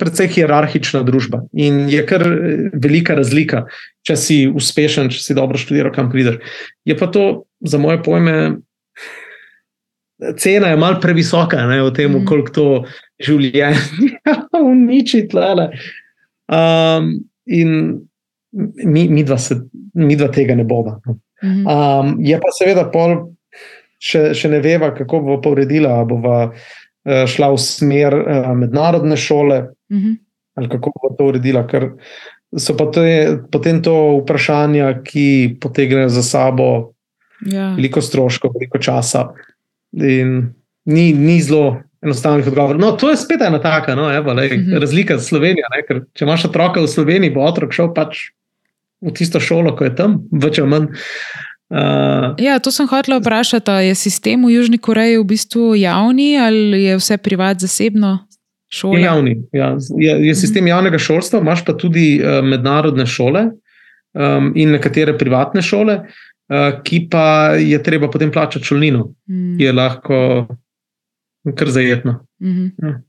[0.00, 3.66] precej hierarhična družba in je kar eh, velika razlika,
[4.08, 6.40] če si uspešen, če si dobro študiral, kam prideš.
[6.88, 8.36] Je pa to za moje pojme.
[10.36, 12.24] Cena je malce previsoka, ne, v tem, Mhm.
[12.28, 12.66] koliko to
[13.20, 13.76] življenje
[14.72, 15.26] uniči.
[15.28, 15.70] tlele.
[16.48, 18.00] Um, in
[18.52, 19.56] mi, mi, dva se,
[19.94, 21.00] mi dva tega ne bomo.
[21.06, 21.18] no.
[21.42, 21.66] Mhm.
[21.66, 23.30] Um, je pa seveda pol,
[23.98, 25.90] še, še ne veva, kako bo pa uredila.
[25.90, 30.12] ali Bova uh, šla v smer uh, mednarodne šole Mhm.
[30.54, 31.66] ali kako bo to uredila.
[31.66, 31.90] Ker
[32.52, 33.06] so pa te,
[33.50, 35.26] potem to vprašanja, ki
[35.60, 36.92] potegnejo za sabo
[37.42, 37.70] Ja.
[37.72, 39.30] veliko stroškov, veliko časa.
[39.94, 40.52] In
[40.84, 42.76] ni, ni zelo enostavnih odgovorov.
[42.78, 44.76] No, to je spet ena taka no, evo, lej, Mhm.
[44.76, 45.64] razlika s Slovenijo.
[45.70, 48.28] Ne, ker če imaš otroka v Sloveniji, bo otrok šel pač
[49.00, 50.88] v tisto šolo, ko je tam, več ali manj.
[51.70, 53.70] Uh, Ja, to sem hotela vprašati.
[53.86, 58.26] Je sistem v Južni Koreji v bistvu javni ali je vse privat, zasebno?
[58.70, 58.98] Šola?
[58.98, 59.34] Je javni.
[59.54, 59.76] Ja.
[59.98, 65.62] Je, je sistem javnega šolstva, imaš pa tudi uh, mednarodne šole um, in nekatere privatne
[65.62, 69.56] šole, uh, ki pa je treba potem plačati šolnino, Mm.
[69.58, 70.18] ki je lahko
[71.56, 72.18] kar zajetna.
[72.42, 72.66] Mhm.
[72.82, 73.00] Ja.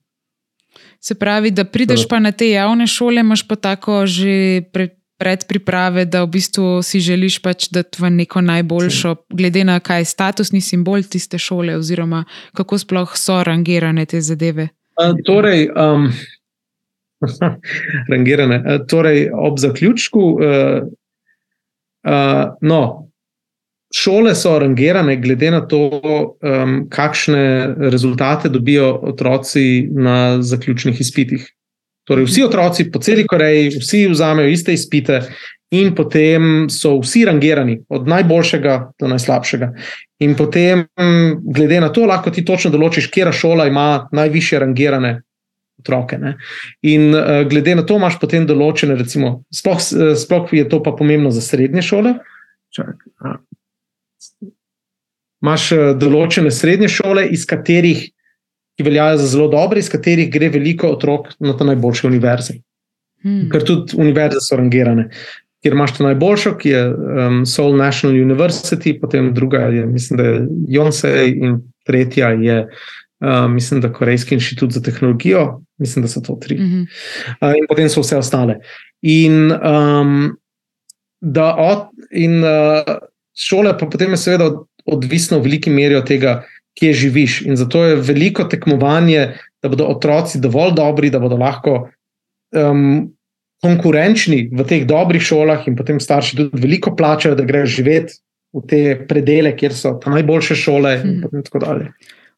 [1.02, 4.90] Se pravi, da prideš pa na te javne šole, imaš pa tako že pre,
[5.22, 10.10] predpriprave, da v bistvu si želiš pač dati v neko najboljšo, glede na kaj je
[10.10, 12.24] statusni simbol tiste šole, oziroma
[12.58, 14.72] kako sploh so rangirane te zadeve.
[14.98, 16.10] Uh, torej, um,
[18.12, 18.58] rangirane.
[18.66, 20.90] Uh, torej, ob zaključku, uh,
[22.10, 22.82] uh, no,
[23.94, 25.86] šole so rangirane glede na to,
[26.42, 31.46] um, kakšne rezultate dobijo otroci na zaključnih izpitih.
[32.08, 35.22] Torej, vsi otroci po celi Koreji, vsi vzamejo iste izpite.
[35.72, 39.70] In potem so vsi rangirani, od najboljšega do najslabšega.
[40.20, 40.84] In potem,
[41.56, 45.22] glede na to, lahko ti točno določiš, katera šola ima najviše rangirane
[45.82, 46.18] otroke.
[46.18, 46.38] Ne?
[46.82, 50.94] In uh, glede na to, imaš potem določene, recimo, sploh, uh, sploh je to pa
[50.98, 52.16] pomembno za srednje šole.
[52.76, 53.36] Čak, a.
[55.42, 58.10] Imaš uh, določene srednje šole, iz katerih,
[58.82, 62.58] ki veljajo za zelo dobre, iz katerih gre veliko otrok na te najboljše univerze.
[63.22, 63.50] Hmm.
[63.54, 65.10] Ker tudi univerze so rangirane.
[65.62, 70.24] Ker imaš to najboljšo, ki je um, Seoul National University, potem druga je, mislim, da
[70.24, 70.40] je
[70.74, 76.40] Jonsei, in tretja je, uh, mislim, da Korejski inštitut za tehnologijo, mislim, da so to
[76.42, 76.58] tri.
[76.58, 76.88] Mhm.
[77.38, 78.58] Uh, in potem so vse ostale.
[79.02, 80.32] In, um,
[81.22, 82.98] da od, in uh,
[83.38, 86.40] šole, pa potem je seveda od- odvisno v veliki meri od tega,
[86.80, 87.42] kje živiš.
[87.48, 91.90] In zato je veliko tekmovanje, da bodo otroci dovolj dobri, da bodo lahko
[92.56, 93.12] um,
[93.62, 98.18] konkurenčni v teh dobrih šolah, in potem starši tudi veliko plačajo, da grejo živeti
[98.52, 101.92] v te predele, kjer so najboljše šole, in potem tako dalje.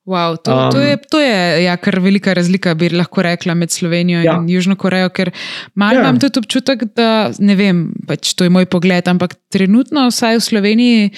[0.05, 3.71] Wow, to, um, to je, to je ja, kar velika razlika, bi lahko rekla, med
[3.71, 4.35] Slovenijo Ja.
[4.35, 5.31] in Južno Korejo, ker
[5.79, 6.01] malo Ja.
[6.03, 10.43] imam tudi občutek, da ne vem, pač to je moj pogled, ampak trenutno, vsaj v
[10.43, 11.11] Sloveniji,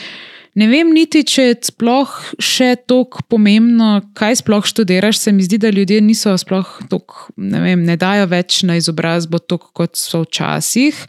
[0.56, 5.20] ne vem niti, če je sploh še tako pomembno, kaj sploh študiraš.
[5.26, 9.42] Se mi zdi, da ljudje niso sploh tako, ne vem, ne dajo več na izobrazbo,
[9.44, 11.06] tako kot so včasih.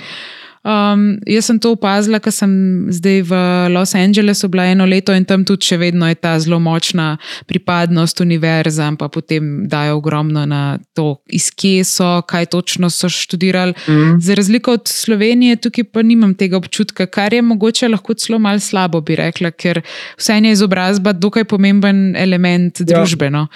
[0.67, 2.51] Um, jaz sem to opazila, ker sem
[2.91, 3.37] zdaj v
[3.71, 7.13] Los Angelesu bila eno leto in tam tudi še vedno je ta zelo močna
[7.47, 13.77] pripadnost univerzam, pa potem dajo ogromno na to, iz kje so, kaj točno so študirali.
[13.87, 14.19] Mm.
[14.19, 18.59] Za razliko od Slovenije, tukaj pa nimam tega občutka, kar je mogoče lahko celo malo
[18.59, 19.85] slabo, bi rekla, ker
[20.19, 22.87] vseeno je izobrazba dokaj pomemben element Ja.
[22.91, 23.47] družbeno.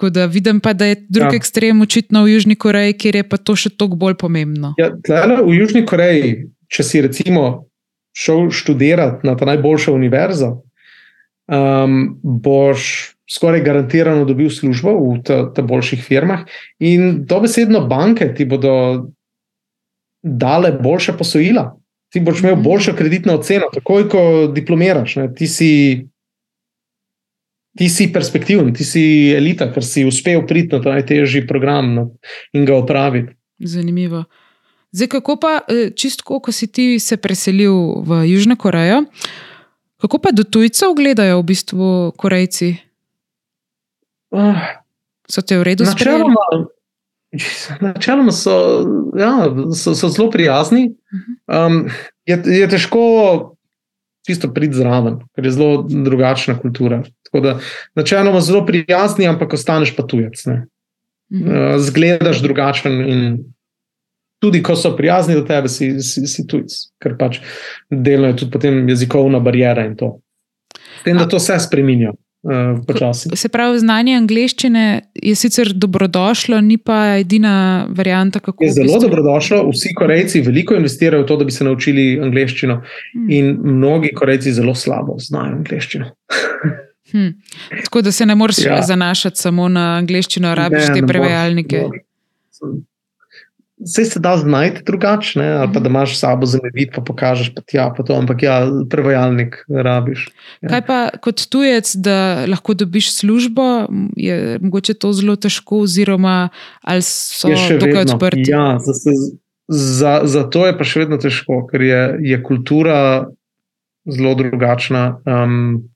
[0.00, 1.36] Tako da vidim pa, da je drugi Ja.
[1.36, 4.72] ekstrem očitno v Južni Koreji, kjer je pa to še toliko bolj pomembno.
[4.78, 7.66] Ja, tlele, v Južni Koreji, če si recimo
[8.16, 10.62] šel študirati na ta najboljšo univerzo,
[11.52, 16.48] um, boš skoraj garantirano dobil službo v teh boljših firmah,
[16.80, 19.12] in dobesedno banke ti bodo
[20.24, 21.74] dale boljše posojila.
[22.08, 22.64] Ti boš imel mhm.
[22.64, 25.18] boljšo kreditno oceno, takoj ko diplomiraš.
[25.36, 25.70] Ti si,
[27.80, 32.02] ti si perspektiven, ti si elita, ker si uspel priti na ta najtežji program no,
[32.52, 33.32] in ga opraviti.
[33.64, 34.26] Zanimivo.
[34.92, 39.06] Zdaj, kako pa, e, čisto, ko si ti se preselil v Južno Korejo,
[39.96, 41.86] kako pa do tujcev gledajo v bistvu
[42.20, 42.74] Korejci?
[44.36, 44.60] Uh,
[45.24, 46.36] so te v redu sprejeli?
[47.80, 48.52] Načeloma so,
[49.16, 50.90] ja, so, so zelo prijazni.
[51.48, 51.86] Um,
[52.28, 53.00] je, je težko
[54.28, 57.00] čisto priti zraven, ker je zelo drugačna kultura.
[57.94, 60.46] Načeloma zelo prijazni, ampak ostaneš pa tujec.
[60.46, 63.20] Uh, zgledaš drugačen in
[64.40, 66.72] tudi ko so prijazni do tebe, si, si, si tujec,
[67.02, 67.38] ker pač
[67.90, 70.16] delno je tudi potem jezikovna barijera in to.
[71.04, 72.12] Tem, da to vse spremenja.
[72.40, 72.78] Uh,
[73.36, 78.64] se pravi, znanje angleščine je sicer dobrodošlo, ni pa edina varianta, kako.
[78.64, 79.00] Je zelo bistvo...
[79.02, 79.58] dobrodošlo.
[79.74, 83.26] Vsi Korejci veliko investirajo v to, da bi se naučili angleščino, hmm.
[83.28, 86.08] in mnogi Korejci zelo slabo znajo angleščino.
[87.12, 87.34] hmm.
[87.84, 88.82] Tako da se ne moreš ja.
[88.82, 91.84] zanašati samo na angleščino, rabiš te prevajalnike.
[93.80, 97.86] Vse se da znajti drugače, ali pa da imaš sabo zemljevid, pa pokažeš, pa tja,
[97.96, 100.26] pa to, ampak ja, prevajalnik rabiš.
[100.60, 100.68] Ja.
[100.68, 103.86] Kaj pa kot tujec, da lahko dobiš službo,
[104.16, 106.48] je mogoče to zelo težko, oziroma
[106.82, 107.48] ali so
[107.80, 108.50] tukaj odprti?
[108.50, 109.16] Ja, za,
[109.68, 113.00] za, za to je pa še vedno težko, ker je, je kultura
[114.04, 115.22] zelo drugačna.
[115.24, 115.88] Um,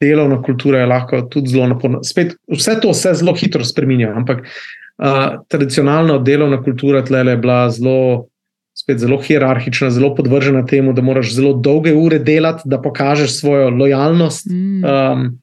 [0.00, 2.02] delovna kultura je lahko tudi zelo naporna.
[2.04, 4.46] Spet, vse to se zelo hitro spremenja, ampak
[5.48, 8.26] tradicionalno delovna kultura tle je bila zelo,
[8.76, 13.70] spet zelo hierarhična, zelo podvržena temu, da moraš zelo dolge ure delati, da pokažeš svojo
[13.70, 14.46] lojalnost.
[14.50, 14.84] Mm.
[14.84, 15.38] Um,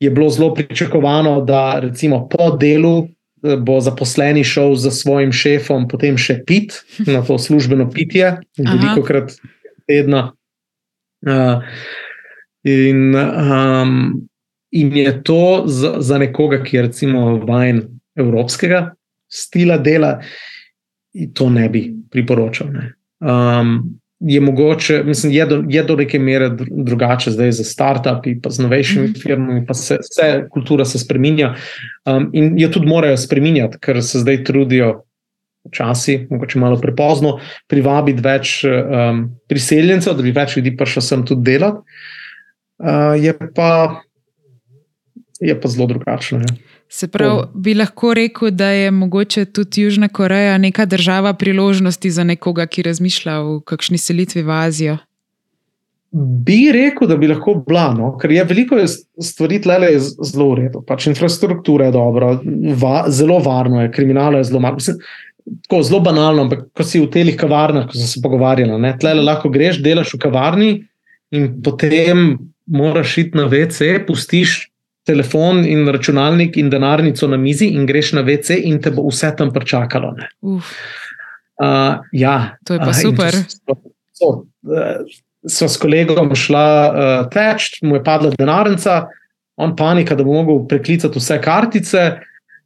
[0.00, 3.08] je bilo zelo pričakovano, da recimo po delu
[3.44, 9.04] eh, bo zaposleni šel za svojim šefom, potem še pit na to službeno pitje, veliko
[9.04, 9.32] krat
[9.88, 10.32] tedna.
[11.20, 11.60] Uh,
[12.64, 14.28] in, um,
[14.70, 17.82] in je to za, za nekoga, ki je recimo vajen
[18.16, 18.90] evropskega
[19.30, 20.20] stila dela,
[21.34, 22.68] to ne bi priporočal.
[22.72, 22.92] Ne.
[23.20, 28.50] Um, je mogoče, mislim, je do, je do neke mere drugače zdaj za start-upi, pa
[28.50, 29.22] z novejšimi mm -hmm.
[29.22, 31.54] firmami, pa se vse kultura se spremenja.
[32.04, 35.04] Um, in jo tudi morajo spremenjati, ker se zdaj trudijo.
[35.64, 37.38] Včasih, mogoče malo prepozno,
[37.68, 41.78] privabiti več um, priseljencev, da bi več ljudi prišlo sem tudi delati.
[42.80, 44.00] Uh, je, pa,
[45.40, 46.38] je pa zelo drugačno.
[46.38, 46.56] Ne.
[46.90, 52.24] Se pravi, bi lahko rekel, da je mogoče tudi Južna Koreja neka država priložnosti za
[52.24, 54.96] nekoga, ki razmišlja o kakšni selitvi v Azijo?
[56.10, 58.16] Bi rekel, da bi lahko bila, no?
[58.18, 58.80] ker je veliko
[59.22, 60.82] stvari tle zelo v redu.
[60.86, 62.32] Pač infrastruktura je dobra,
[62.82, 64.82] va, zelo varno je, kriminal je zelo malo.
[65.68, 69.52] Tako zelo banalno, ampak ko si v telih kavarnah, ko smo se pogovarjali, tle lahko
[69.52, 70.72] greš, delaš v kavarni
[71.30, 74.70] in potem moraš iti na WC, pustiš
[75.06, 79.32] telefon in računalnik in denarnico na mizi in greš na WC in te bo vse
[79.36, 80.14] tam pričakalo.
[80.42, 83.36] Uh, ja, to je pa uh, super.
[85.48, 89.06] Sva s kolegom šla uh, teč, mu je padla denarnica,
[89.60, 92.10] on panika, da bo mogel preklicati vse kartice.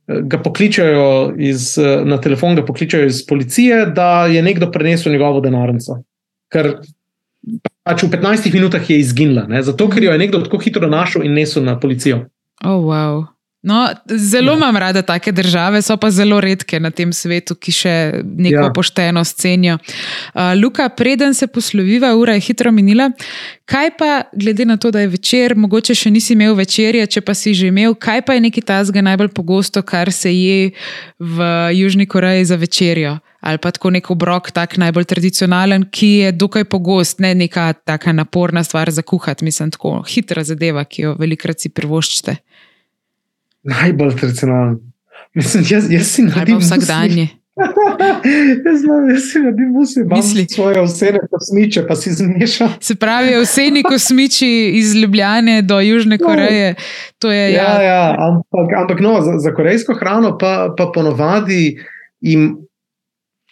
[0.05, 5.97] Ga pokličajo iz, na telefon, ga pokličajo iz policije, da je nekdo prenesel njegovo denarnico.
[6.53, 6.75] Ker
[7.85, 9.63] pač v 15 minutah je izginila, ne?
[9.63, 12.25] zato ker jo je nekdo tako hitro našel in nesel na policijo.
[12.65, 13.34] Oh, wow.
[13.65, 14.57] No, zelo ja.
[14.57, 18.73] imam rada take države, so pa zelo redke na tem svetu, ki še neko ja.
[18.77, 19.79] poštenost cenijo.
[20.35, 23.09] Uh, Luka, preden se posloviva, ura je hitro minila.
[23.65, 27.33] Kaj pa, glede na to, da je večer, mogoče še nisi imel večerje, če pa
[27.33, 30.71] si že imel, kaj pa je neki tazga najbolj pogosto, kar se je
[31.19, 33.17] v Južni Koreji za večerjo?
[33.41, 38.13] Ali pa tako nek obrok, tak najbolj tradicionalen, ki je dokaj pogost, ne neka taka
[38.13, 42.43] naporna stvar za kuhati, mislim, tako hitra zadeva, ki jo velikrat si privoščite
[43.65, 44.77] najbolj tradicionalen.
[45.35, 47.11] Mislim, jaz, jaz si naredim vsak dan.
[48.67, 52.69] jaz, jaz si naredim vse, misli svoje osebne kosmiče, pa si zmešal.
[52.81, 56.27] Se pravi, vseni kosmiči iz Ljubljane do Južne no.
[56.27, 56.75] Koreje.
[57.23, 57.83] Je, ja, ja.
[57.83, 61.79] Ja, ampak, ampak no, za, za korejsko hrano pa, pa ponovadi
[62.21, 62.57] jim.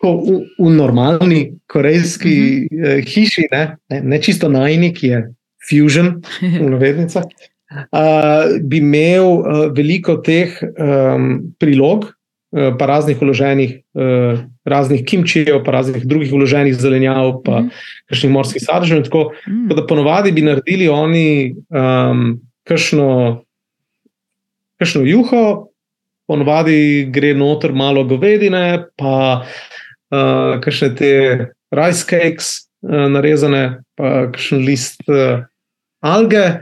[0.02, 0.08] V,
[0.58, 2.98] v normalni korejski uh -huh.
[2.98, 5.34] uh, hiši, ne, ne, ne čisto najni, ki je
[5.70, 7.22] fusion, v navednicah,
[7.92, 15.62] uh, bi imel uh, veliko teh um, prilog, uh, pa raznih uloženih, uh, raznih kimčijev,
[15.64, 17.70] pa raznih drugih uloženih zelenjav, pa mm
[18.12, 19.02] kakšnih morskih sadežev.
[19.02, 19.76] Tako mm -hmm.
[19.76, 23.44] da ponovadi bi naredili oni um, kakšno,
[24.78, 25.68] kakšno juho,
[26.26, 29.44] ponovadi gre noter malo govedine, pa
[30.10, 31.12] uh, kakšne te
[31.70, 35.44] rice cakes, uh, narezane, pa kakšen list uh,
[36.00, 36.60] alge,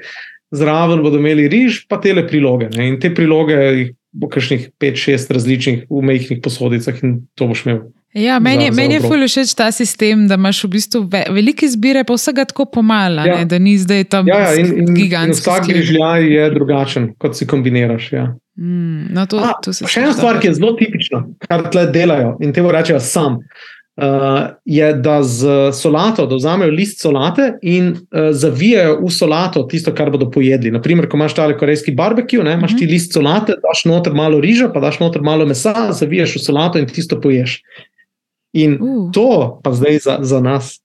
[0.50, 2.70] zraven bodo imeli riž, pa tele priloge.
[2.74, 2.88] Ne?
[2.90, 7.80] In te priloge bo kakšnih 5-6 različnih v mehkih posodicah in to boš imel.
[8.10, 12.02] Ja, meni, meni je fully všeč ta sistem, da imaš v bistvu ve, velike zbire,
[12.02, 13.36] pa vsega tako pomala, ja.
[13.38, 15.46] ne, da ni zdaj tam ja, ja, in, in, gigantski.
[15.46, 18.10] In vsak grižljaj je drugačen, kot si kombiniraš.
[18.12, 18.24] Ja.
[18.58, 22.34] Mm, no to, A, to še ena stvar, ki je zelo tipična, kar tle delajo
[22.42, 23.38] in te rečejo sam.
[23.38, 23.70] Uh,
[24.64, 30.10] je, da z solato, da vzamejo list solate in uh, zavijajo v solato tisto, kar
[30.10, 30.70] bodo pojedli.
[30.70, 32.92] Naprimer, ko imaš tale korejski barbecue, ne, imaš ti Mhm.
[32.92, 36.86] list solate, daš noter malo riža, pa daš noter malo mesa, zavijaš v solato in
[36.86, 37.60] tisto poješ.
[38.52, 39.12] In Uh.
[39.12, 40.79] to, pa zdaj za, za nas,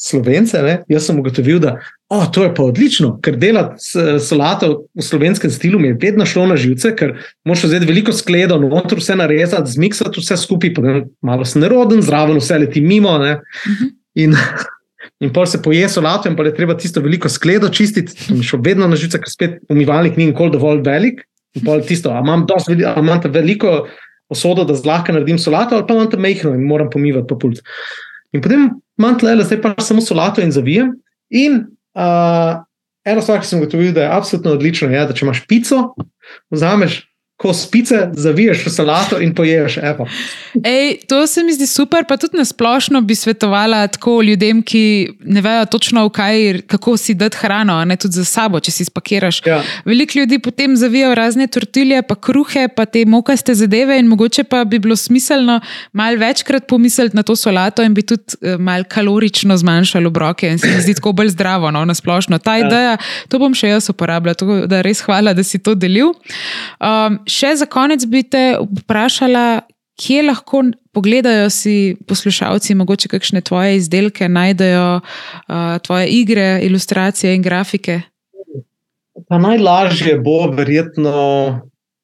[0.00, 1.74] slovence, ne, jaz sem ugotovil, da
[2.08, 3.84] oh, to je pa odlično, ker delati
[4.24, 7.12] solato v slovenskem stilu mi je vedno šlo na živce, ker
[7.44, 12.40] moš vzeti veliko skledo, noter vse narezati, zmiksati vse skupaj, potem malo sem neroden, zraven
[12.40, 13.18] vse leti mimo.
[13.20, 13.36] Ne,
[13.68, 13.90] Mhm.
[14.14, 14.34] in,
[15.24, 18.42] in pol se poje solato, in pa je treba tisto veliko skledo čistiti, to mi
[18.42, 21.20] šlo vedno na živce, ker spet umivalnik ni nikoli dovolj velik.
[21.54, 23.84] In pol tisto, a imam, veli- a imam veliko
[24.30, 27.60] posodo, da zlahka naredim solato, ali pa imam tam mehko in moram pomivati po pult.
[28.36, 28.68] In potem
[29.00, 30.94] imam tle, zdaj pa samo solato in zavijem.
[31.30, 31.62] In
[31.98, 32.60] uh,
[33.06, 35.82] ena stvar, ki sem ugotovil, da je absolutno odlična, je, da če imaš pico,
[36.54, 37.00] vzameš
[37.40, 39.78] kos pice, zaviješ v solato in poješ.
[39.82, 40.04] Evo.
[40.64, 44.82] Ej, to se mi zdi super, pa tudi nasplošno bi svetovala tako ljudem, ki
[45.24, 48.84] ne vejo točno, kaj, kako si dati hrano, a ne tudi za sabo, če si
[48.84, 49.40] spakiraš.
[49.46, 49.62] Ja.
[49.84, 54.64] Veliko ljudi potem zavijajo razne tortilje, pa kruhe, pa te mokaste zadeve, in mogoče pa
[54.64, 55.60] bi bilo smiselno
[55.92, 60.58] malo večkrat pomisliti na to solato in bi tudi eh, malo kalorično zmanjšali obroke in
[60.58, 62.38] se mi zdi tako bolj zdravo, no, nasplošno.
[62.38, 62.66] Ta Ja.
[62.66, 62.96] ideja,
[63.28, 66.12] to bom še jaz uporabljala, tako da res hvala, da si to delil.
[66.80, 69.62] Um, še za konec bi te vprašala,
[70.00, 70.62] kje lahko
[70.96, 78.00] pogledajo si poslušalci, mogoče kakšne tvoje izdelke, najdejo uh, tvoje igre, ilustracije in grafike.
[79.28, 81.12] Pa najlažje bo verjetno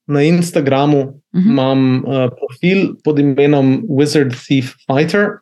[0.06, 1.22] na Instagramu.
[1.36, 1.50] Mhm.
[1.50, 5.40] Imam uh, profil pod imenom Wizard Thief Fighter,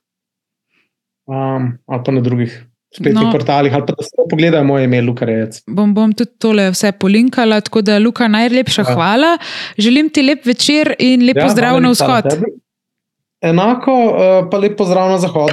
[1.26, 2.64] um, ali pa na drugih
[2.97, 3.32] spletnih No.
[3.32, 5.62] portalih, ali pa da se pogledajo moje ime, Luka Rejec.
[5.68, 8.95] Bom, bom tudi tole vse polinkala, tako da, Luka, najlepša Ja.
[8.95, 9.38] hvala.
[9.78, 12.30] Želim ti lep večer in lep ja, hvala na vzhod.
[12.30, 12.53] tebi.
[13.42, 14.14] Enako, uh,
[14.51, 15.53] pa lep pozdrav na zahod.